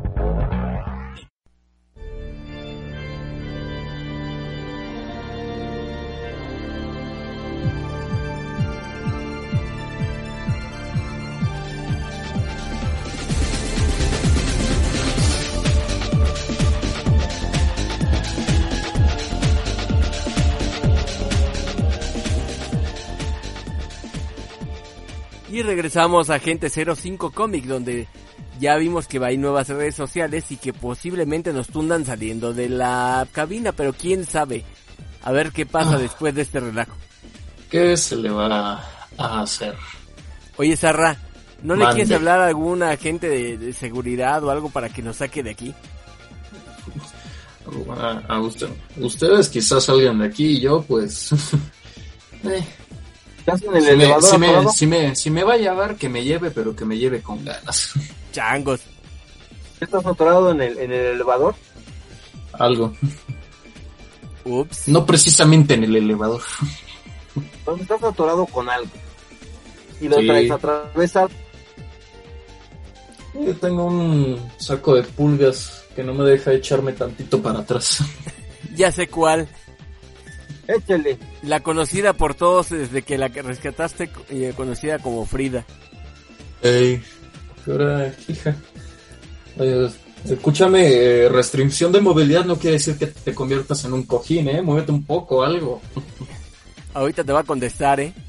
[25.71, 28.07] Regresamos a Agente 05 Comic, donde
[28.59, 33.25] ya vimos que hay nuevas redes sociales y que posiblemente nos tundan saliendo de la
[33.31, 34.65] cabina, pero quién sabe.
[35.23, 35.97] A ver qué pasa Ah.
[35.97, 36.93] después de este relajo.
[37.69, 38.83] ¿Qué se le va
[39.17, 39.75] a hacer?
[40.57, 41.17] Oye, Sarra,
[41.63, 45.15] ¿no le quieres hablar a algún agente de, de seguridad o algo para que nos
[45.17, 45.73] saque de aquí?
[47.97, 51.29] A, a usted- ustedes quizás salgan de aquí y yo pues...
[52.43, 52.63] eh,
[53.41, 56.51] ¿Estás en el si, me, si, me, si me va a llevar, que me lleve,
[56.51, 57.91] pero que me lleve con ganas.
[58.31, 58.81] Changos.
[59.79, 61.55] ¿Estás atorado en el, en el elevador?
[62.53, 62.93] Algo.
[64.45, 64.87] Ups.
[64.87, 66.41] No precisamente en el elevador.
[67.35, 68.91] Entonces estás atorado con algo.
[69.99, 70.27] Y lo Sí.
[70.27, 71.29] traes atravesado.
[73.33, 77.99] Yo tengo un saco de pulgas que no me deja echarme tantito para atrás.
[78.73, 79.49] Ya sé cuál.
[80.75, 81.17] Échale.
[81.43, 85.65] La conocida por todos desde que la que rescataste, eh, conocida como Frida.
[86.61, 87.01] Ey,
[87.65, 88.55] ¿qué hora, hija?
[90.25, 94.61] Escúchame, eh, restricción de movilidad no quiere decir que te conviertas en un cojín, ¿eh?
[94.61, 95.81] Muévete un poco, algo.
[96.93, 98.13] Ahorita te va a contestar, ¿eh?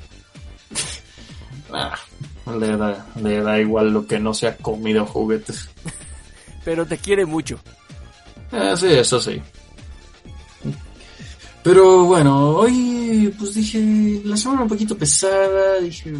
[1.75, 1.99] Ah,
[2.59, 5.71] le, da, le da igual lo que no sea comida o juguetes.
[6.67, 7.59] Pero te quiere mucho.
[8.51, 9.41] Ah, sí, eso sí.
[11.63, 16.13] Pero bueno, hoy pues dije, la semana un poquito pesada, dije,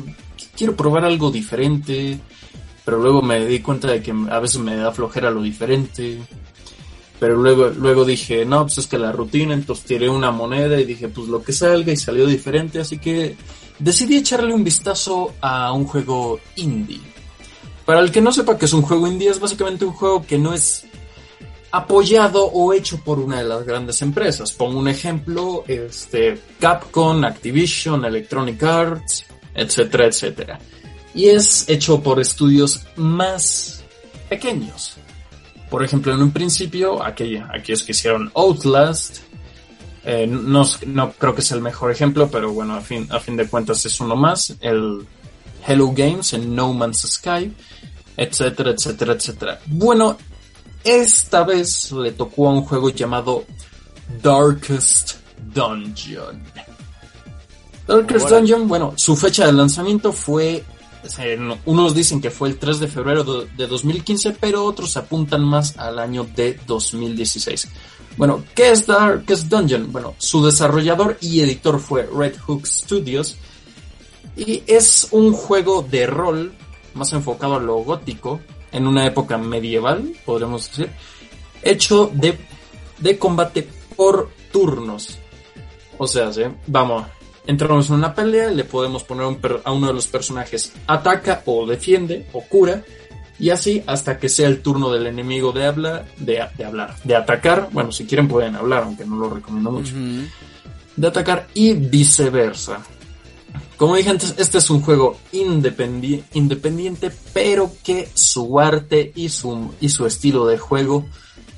[0.57, 2.19] quiero probar algo diferente,
[2.85, 6.21] pero luego me di cuenta de que a veces me da flojera lo diferente.
[7.19, 10.85] Pero luego, luego dije, no, pues es que la rutina, entonces tiré una moneda y
[10.85, 13.37] dije, pues lo que salga y salió diferente, así que
[13.79, 17.01] decidí echarle un vistazo a un juego indie.
[17.85, 20.39] Para el que no sepa que es un juego indie, es básicamente un juego que
[20.39, 20.85] no es
[21.73, 24.53] apoyado o hecho por una de las grandes empresas.
[24.53, 30.59] Pongo un ejemplo, este, Capcom, Activision, Electronic Arts, etcétera, etcétera.
[31.15, 33.83] Y es hecho por estudios más
[34.29, 34.97] pequeños.
[35.71, 39.19] Por ejemplo, en un principio, aquí, aquellos que hicieron Outlast,
[40.05, 43.37] eh, no, no creo que sea el mejor ejemplo, pero bueno, a fin, a fin
[43.37, 44.55] de cuentas es uno más.
[44.61, 45.07] El
[45.67, 47.51] Hello Games en No Man's Sky,
[48.17, 49.61] etcétera, etcétera, etcétera.
[49.67, 50.19] Bueno,
[50.85, 53.45] esta vez le tocó a un juego llamado
[54.23, 55.15] Darkest
[55.55, 56.43] Dungeon.
[57.87, 58.29] Darkest.
[58.29, 60.63] Dungeon, bueno, su fecha de lanzamiento fue,
[61.19, 64.97] eh, no- unos dicen que fue el 3 de febrero de de 2015, pero otros
[64.97, 67.69] apuntan más al año de 2016.
[68.17, 69.91] Bueno, ¿qué es Darkest Dungeon?
[69.91, 73.37] Bueno, su desarrollador y editor fue Red Hook Studios
[74.37, 76.53] y es un juego de rol
[76.95, 78.41] más enfocado a lo gótico
[78.73, 80.91] en una época medieval, podríamos decir,
[81.63, 82.39] hecho de,
[82.99, 85.19] de combate por turnos.
[85.99, 86.43] O sea, ¿sí?
[86.67, 87.07] vamos,
[87.47, 91.43] entramos en una pelea, le podemos poner un per- a uno de los personajes ataca
[91.47, 92.83] o defiende o cura,
[93.39, 97.17] y así hasta que sea el turno del enemigo de, habla, de, de hablar, de
[97.17, 97.69] atacar.
[97.73, 99.95] Bueno, si quieren pueden hablar, aunque no lo recomiendo mucho
[100.95, 102.79] de atacar y viceversa.
[103.77, 109.73] Como dije antes, este es un juego independi- independiente, pero que su arte y su,
[109.81, 111.07] y su estilo de juego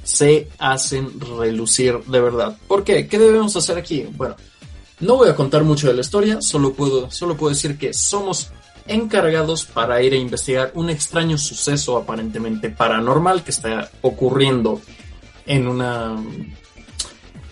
[0.03, 2.57] se hacen relucir de verdad.
[2.66, 3.07] ¿Por qué?
[3.09, 4.07] ¿Qué debemos hacer aquí?
[4.16, 4.36] Bueno,
[5.01, 8.51] no voy a contar mucho de la historia, solo puedo, solo puedo decir que somos
[8.86, 14.80] encargados para ir a investigar un extraño suceso aparentemente paranormal que está ocurriendo
[15.47, 16.22] en una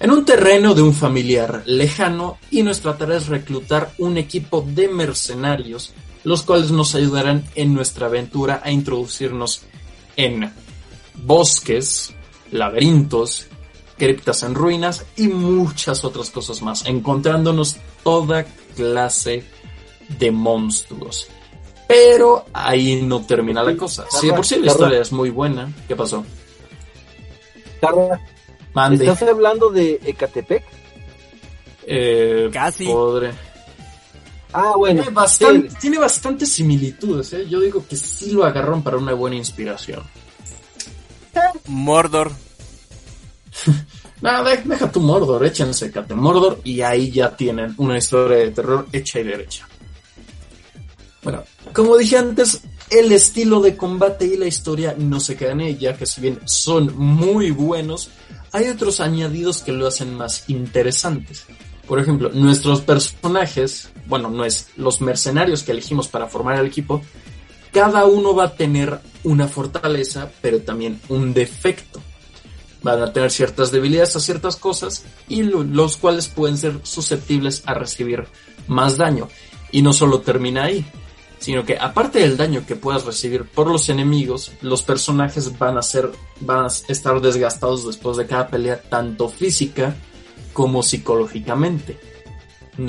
[0.02, 4.88] en un terreno de un familiar lejano y nuestra tarea es reclutar un equipo de
[4.88, 5.94] mercenarios,
[6.24, 9.62] los cuales nos ayudarán en nuestra aventura a introducirnos
[10.16, 10.52] en
[11.14, 12.12] bosques,
[12.50, 13.46] laberintos,
[13.96, 18.44] criptas en ruinas y muchas otras cosas más, encontrándonos toda
[18.74, 19.44] clase
[20.18, 21.28] de monstruos.
[21.86, 24.06] Pero ahí no termina la cosa.
[24.10, 26.24] Si de por sí la historia es muy buena, ¿qué pasó?
[27.80, 28.20] Carla,
[28.74, 29.06] Mande.
[29.06, 30.64] ¿Estás hablando de Ecatepec?
[31.86, 32.86] Eh, Casi.
[32.86, 33.32] podré-
[34.54, 35.00] Ah, bueno.
[35.02, 37.46] Tiene, bastante, tiene bastantes similitudes, ¿eh?
[37.48, 40.02] Yo digo que sí lo agarraron para una buena inspiración.
[41.66, 42.32] Mordor.
[44.20, 48.50] Nada, de- deja tu Mordor, échense Cate Mordor y ahí ya tienen una historia de
[48.50, 49.66] terror hecha y derecha.
[51.22, 52.60] Bueno, como dije antes,
[52.90, 56.40] el estilo de combate y la historia no se quedan en ella, que si bien
[56.44, 58.10] son muy buenos,
[58.52, 61.44] hay otros añadidos que lo hacen más interesantes.
[61.86, 67.02] Por ejemplo, nuestros personajes, bueno, no es los mercenarios que elegimos para formar el equipo,
[67.72, 72.00] cada uno va a tener una fortaleza, pero también un defecto
[72.82, 77.62] van a tener ciertas debilidades a ciertas cosas y lo- los cuales pueden ser susceptibles
[77.66, 78.24] a recibir
[78.66, 79.28] más daño.
[79.70, 80.84] Y no solo termina ahí,
[81.42, 85.82] sino que aparte del daño que puedas recibir por los enemigos, los personajes van a
[85.82, 89.96] ser, van a estar desgastados después de cada pelea, tanto física
[90.52, 91.98] como psicológicamente.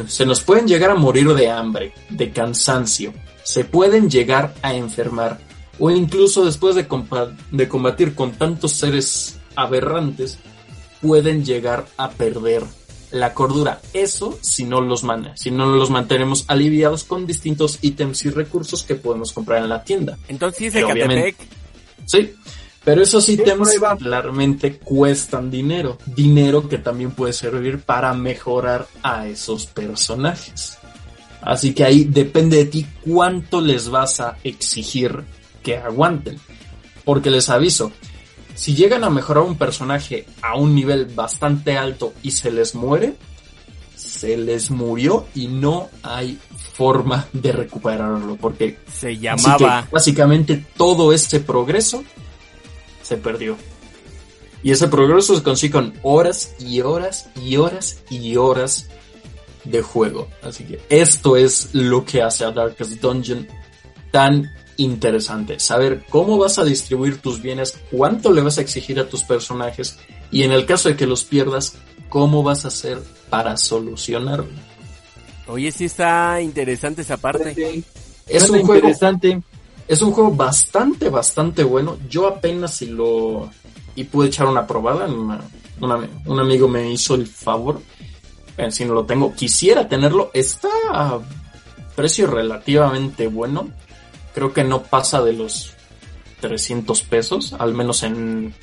[0.08, 3.12] Se nos pueden llegar a morir de hambre, de cansancio,
[3.44, 5.40] se pueden llegar a enfermar
[5.80, 6.88] o incluso después de,
[7.52, 10.38] de combatir con tantos seres aberrantes,
[11.02, 12.64] pueden llegar a perder
[13.14, 13.80] la cordura.
[13.94, 18.84] Eso si no los man si no los mantenemos aliviados con distintos ítems y recursos
[18.84, 20.18] que podemos comprar en la tienda.
[20.28, 21.48] Entonces sí es Pero obviamente- Ecatepec.
[22.06, 22.34] Sí,
[22.84, 25.98] pero esos ítems claramente cuestan dinero.
[26.06, 30.78] Dinero que también puede servir para mejorar a esos personajes.
[31.42, 35.24] Así que ahí depende de ti cuánto les vas a exigir
[35.62, 36.40] que aguanten.
[37.06, 37.92] Porque les aviso,
[38.56, 43.16] si llegan a mejorar un personaje a un nivel bastante alto y se les muere,
[43.96, 46.40] se les murió y no hay
[46.74, 48.36] forma de recuperarlo.
[48.36, 49.84] Porque Se llamaba.
[49.84, 52.04] que, básicamente todo ese progreso
[53.02, 53.58] se perdió.
[54.62, 58.88] Y ese progreso se consigue con horas y horas y horas y horas
[59.66, 60.30] de juego.
[60.42, 63.48] Así que esto es lo que hace a Darkest Dungeon
[64.12, 65.60] tan interesante.
[65.60, 69.98] Saber cómo vas a distribuir tus bienes, cuánto le vas a exigir a tus personajes
[70.32, 71.76] y en el caso de que los pierdas,
[72.10, 74.48] cómo vas a hacer para solucionarlo.
[75.48, 77.84] Oye, sí está interesante esa parte.
[78.28, 79.42] Es un juego interesante.
[79.88, 81.98] Es un juego bastante, bastante bueno.
[82.10, 83.50] Yo apenas si lo...
[83.96, 85.06] Y pude echar una probada.
[85.06, 85.42] una-
[85.82, 87.82] una- un amigo me hizo el favor.
[88.70, 90.32] Si no lo tengo, quisiera tenerlo.
[90.34, 91.20] Está a
[91.96, 93.70] precio relativamente bueno.
[94.34, 95.74] Creo que no pasa de los
[96.42, 98.54] 300 pesos, al menos en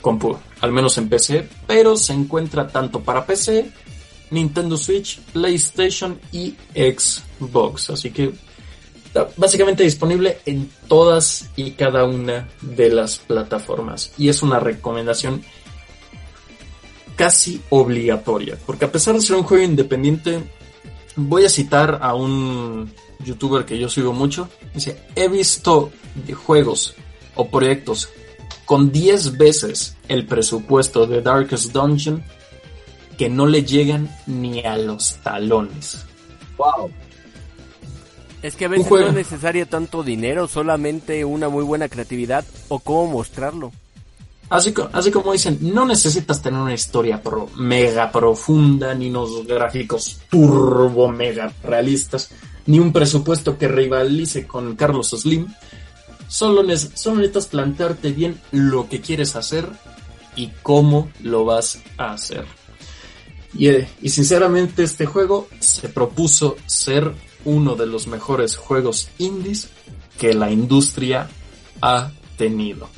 [0.00, 3.70] compu, al menos en PC, pero se encuentra tanto para PC,
[4.30, 7.90] Nintendo Switch, PlayStation y Xbox.
[7.90, 8.32] Así que
[9.10, 14.12] Está básicamente disponible en todas y cada una de las plataformas.
[14.16, 15.42] Y es una recomendación
[17.16, 18.56] casi obligatoria.
[18.64, 20.44] Porque a pesar de ser un juego independiente,
[21.16, 22.94] voy a citar a un
[23.24, 24.48] youtuber que yo sigo mucho.
[24.74, 25.90] Dice, he visto
[26.46, 26.94] juegos
[27.34, 28.08] o proyectos
[28.64, 32.22] con 10 veces el presupuesto de Darkest Dungeon
[33.18, 36.04] que no le llegan ni a los talones.
[36.56, 36.90] Wow.
[38.42, 42.78] Es que a veces no es necesario tanto dinero, solamente una muy buena creatividad o
[42.78, 43.72] cómo mostrarlo.
[44.50, 49.46] Así, co- así como dicen, no necesitas tener una historia pro- mega profunda, ni unos
[49.46, 52.30] gráficos turbo mega realistas,
[52.66, 55.46] ni un presupuesto que rivalice con Carlos Slim.
[56.28, 59.68] Solo necesitas plantearte bien lo que quieres hacer
[60.36, 62.44] y cómo lo vas a hacer.
[63.54, 67.12] Y, eh, y sinceramente este juego se propuso ser
[67.44, 69.68] uno de los mejores juegos indies
[70.18, 71.28] que la industria
[71.82, 72.88] ha tenido.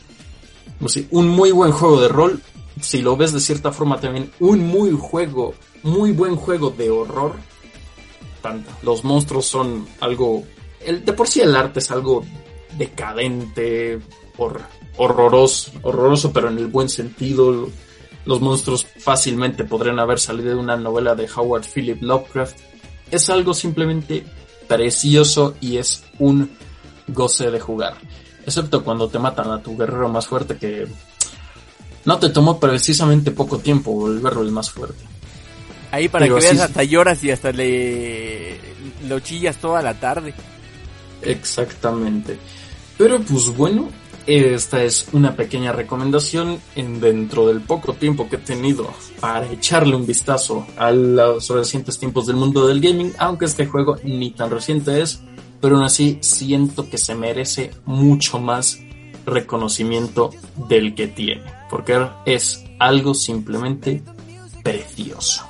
[1.10, 2.40] Un muy buen juego de rol,
[2.80, 7.34] si lo ves de cierta forma también, un muy juego, muy buen juego de horror.
[8.40, 10.42] Tanto, los monstruos son algo,
[10.84, 12.24] de por sí el arte es algo
[12.76, 14.00] decadente,
[14.36, 14.60] hor-
[14.96, 17.68] horroroso, horroroso, pero en el buen sentido.
[18.24, 22.56] Los monstruos fácilmente podrían haber salido de una novela de Howard Philip Lovecraft.
[23.10, 24.24] Es algo simplemente
[24.68, 26.50] precioso y es un
[27.08, 27.96] goce de jugar.
[28.46, 30.86] Excepto cuando te matan a tu guerrero más fuerte que
[32.04, 35.04] no te tomó precisamente poco tiempo volverlo el más fuerte.
[35.92, 38.58] Ahí para Pero que veas sí- hasta lloras y hasta le
[39.06, 40.34] lo chillas toda la tarde.
[41.22, 42.38] Exactamente.
[42.98, 43.88] Pero pues bueno,
[44.26, 48.90] esta es una pequeña recomendación en dentro del poco tiempo que he tenido
[49.20, 53.96] para echarle un vistazo a los recientes tiempos del mundo del gaming, aunque este juego
[54.04, 55.20] ni tan reciente es,
[55.62, 58.80] pero aún así siento que se merece mucho más
[59.24, 60.30] reconocimiento
[60.68, 64.02] del que tiene, porque es algo simplemente
[64.64, 65.46] precioso.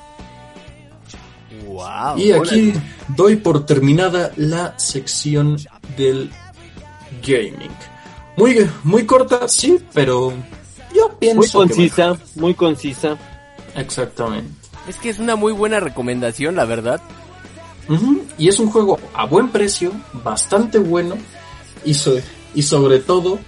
[1.66, 2.18] Wow.
[2.18, 2.74] Y aquí
[3.16, 5.56] doy por terminada la sección
[5.96, 6.30] del
[7.26, 7.72] gaming.
[8.36, 10.34] Muy, muy corta, sí, pero
[10.94, 13.16] yo pienso Muy que concisa, muy concisa.
[13.74, 14.52] Exactamente.
[14.86, 17.00] Es que es una muy buena recomendación, la verdad.
[18.38, 21.16] Y es un juego a buen precio, bastante bueno
[21.84, 22.16] y, so-
[22.54, 23.38] y sobre todo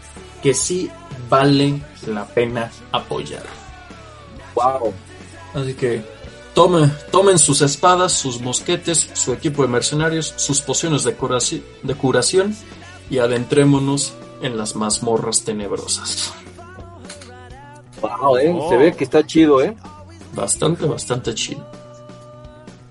[0.43, 0.91] que sí
[1.29, 3.43] vale la pena apoyar.
[4.55, 4.93] Wow.
[5.55, 6.05] Así que
[6.55, 11.95] tomen, tomen sus espadas, sus mosquetes, su equipo de mercenarios, sus pociones de, curaci- de
[11.95, 12.55] curación
[13.09, 14.13] y adentrémonos
[14.43, 16.33] en las mazmorras tenebrosas.
[18.01, 18.53] Wow, eh.
[18.55, 18.69] Oh.
[18.69, 19.75] Se ve que está chido, eh.
[20.35, 21.67] Bastante, bastante chido.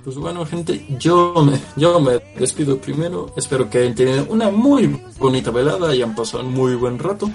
[0.04, 3.32] Pues bueno, gente, yo me, yo me despido primero.
[3.38, 7.30] Espero que hayan tenido una muy bonita velada hayan pasado un muy buen rato.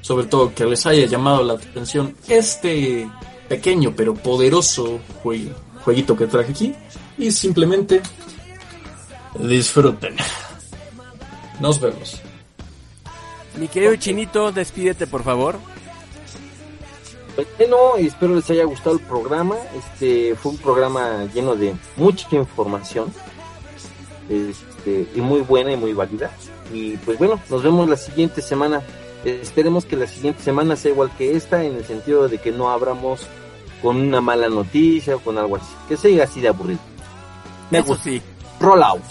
[0.00, 3.08] Sobre todo que les haya llamado la atención este
[3.48, 5.52] pequeño pero poderoso jue-
[5.84, 6.74] jueguito que traje aquí.
[7.18, 8.00] Y simplemente
[9.38, 10.16] disfruten.
[11.60, 12.20] Nos vemos.
[13.58, 15.56] Mi querido Chinito, despídete por favor.
[17.34, 19.56] Pues Bueno, espero les haya gustado el programa.
[19.76, 23.12] Este fue un programa lleno de mucha información.
[24.28, 26.30] Este, y muy buena y muy válida.
[26.72, 28.82] Y pues bueno, nos vemos la siguiente semana.
[29.24, 32.70] Esperemos que la siguiente semana sea igual que esta, en el sentido de que no
[32.70, 33.26] abramos
[33.82, 35.72] con una mala noticia o con algo así.
[35.88, 36.80] Que sea así de aburrido.
[37.70, 38.04] Me Eso gusta.
[38.04, 38.22] sí.
[38.60, 39.02] Roll out.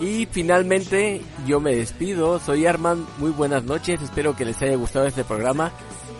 [0.00, 5.06] Y finalmente yo me despido, soy Arman, muy buenas noches, espero que les haya gustado
[5.06, 5.72] este programa.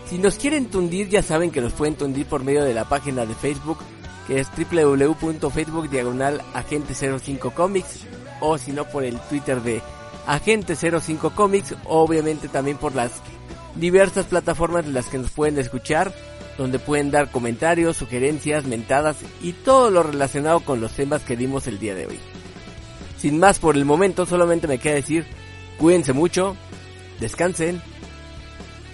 [0.09, 3.27] Si nos quieren tundir ya saben que nos pueden tundir por medio de la página
[3.27, 3.79] de Facebook
[4.27, 8.01] que es www.facebook diagonal agente 05 comics
[8.41, 9.83] o si no por el Twitter de
[10.27, 13.13] agente 05 comics obviamente también por las
[13.77, 16.13] diversas plataformas en las que nos pueden escuchar
[16.59, 21.67] donde pueden dar comentarios, sugerencias, mentadas y todo lo relacionado con los temas que dimos
[21.67, 22.19] el día de hoy.
[23.19, 25.27] Sin más por el momento, solamente me queda decir,
[25.79, 26.57] cuídense mucho,
[27.21, 27.83] descansen.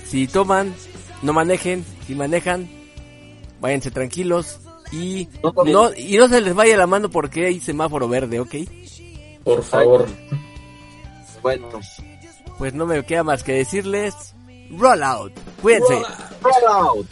[0.05, 0.75] Si toman,
[1.23, 1.85] no manejen.
[2.07, 2.68] Si manejan,
[3.61, 4.59] váyanse tranquilos.
[4.93, 5.29] Y
[5.64, 8.55] No y no se les vaya la mano porque hay semáforo verde, ¿ok?
[9.43, 10.07] Por favor.
[11.41, 11.68] Bueno,
[12.59, 14.14] Pues no me queda más que decirles,
[14.77, 15.33] roll out.
[15.62, 15.95] Cuídense.
[16.43, 17.07] roll out.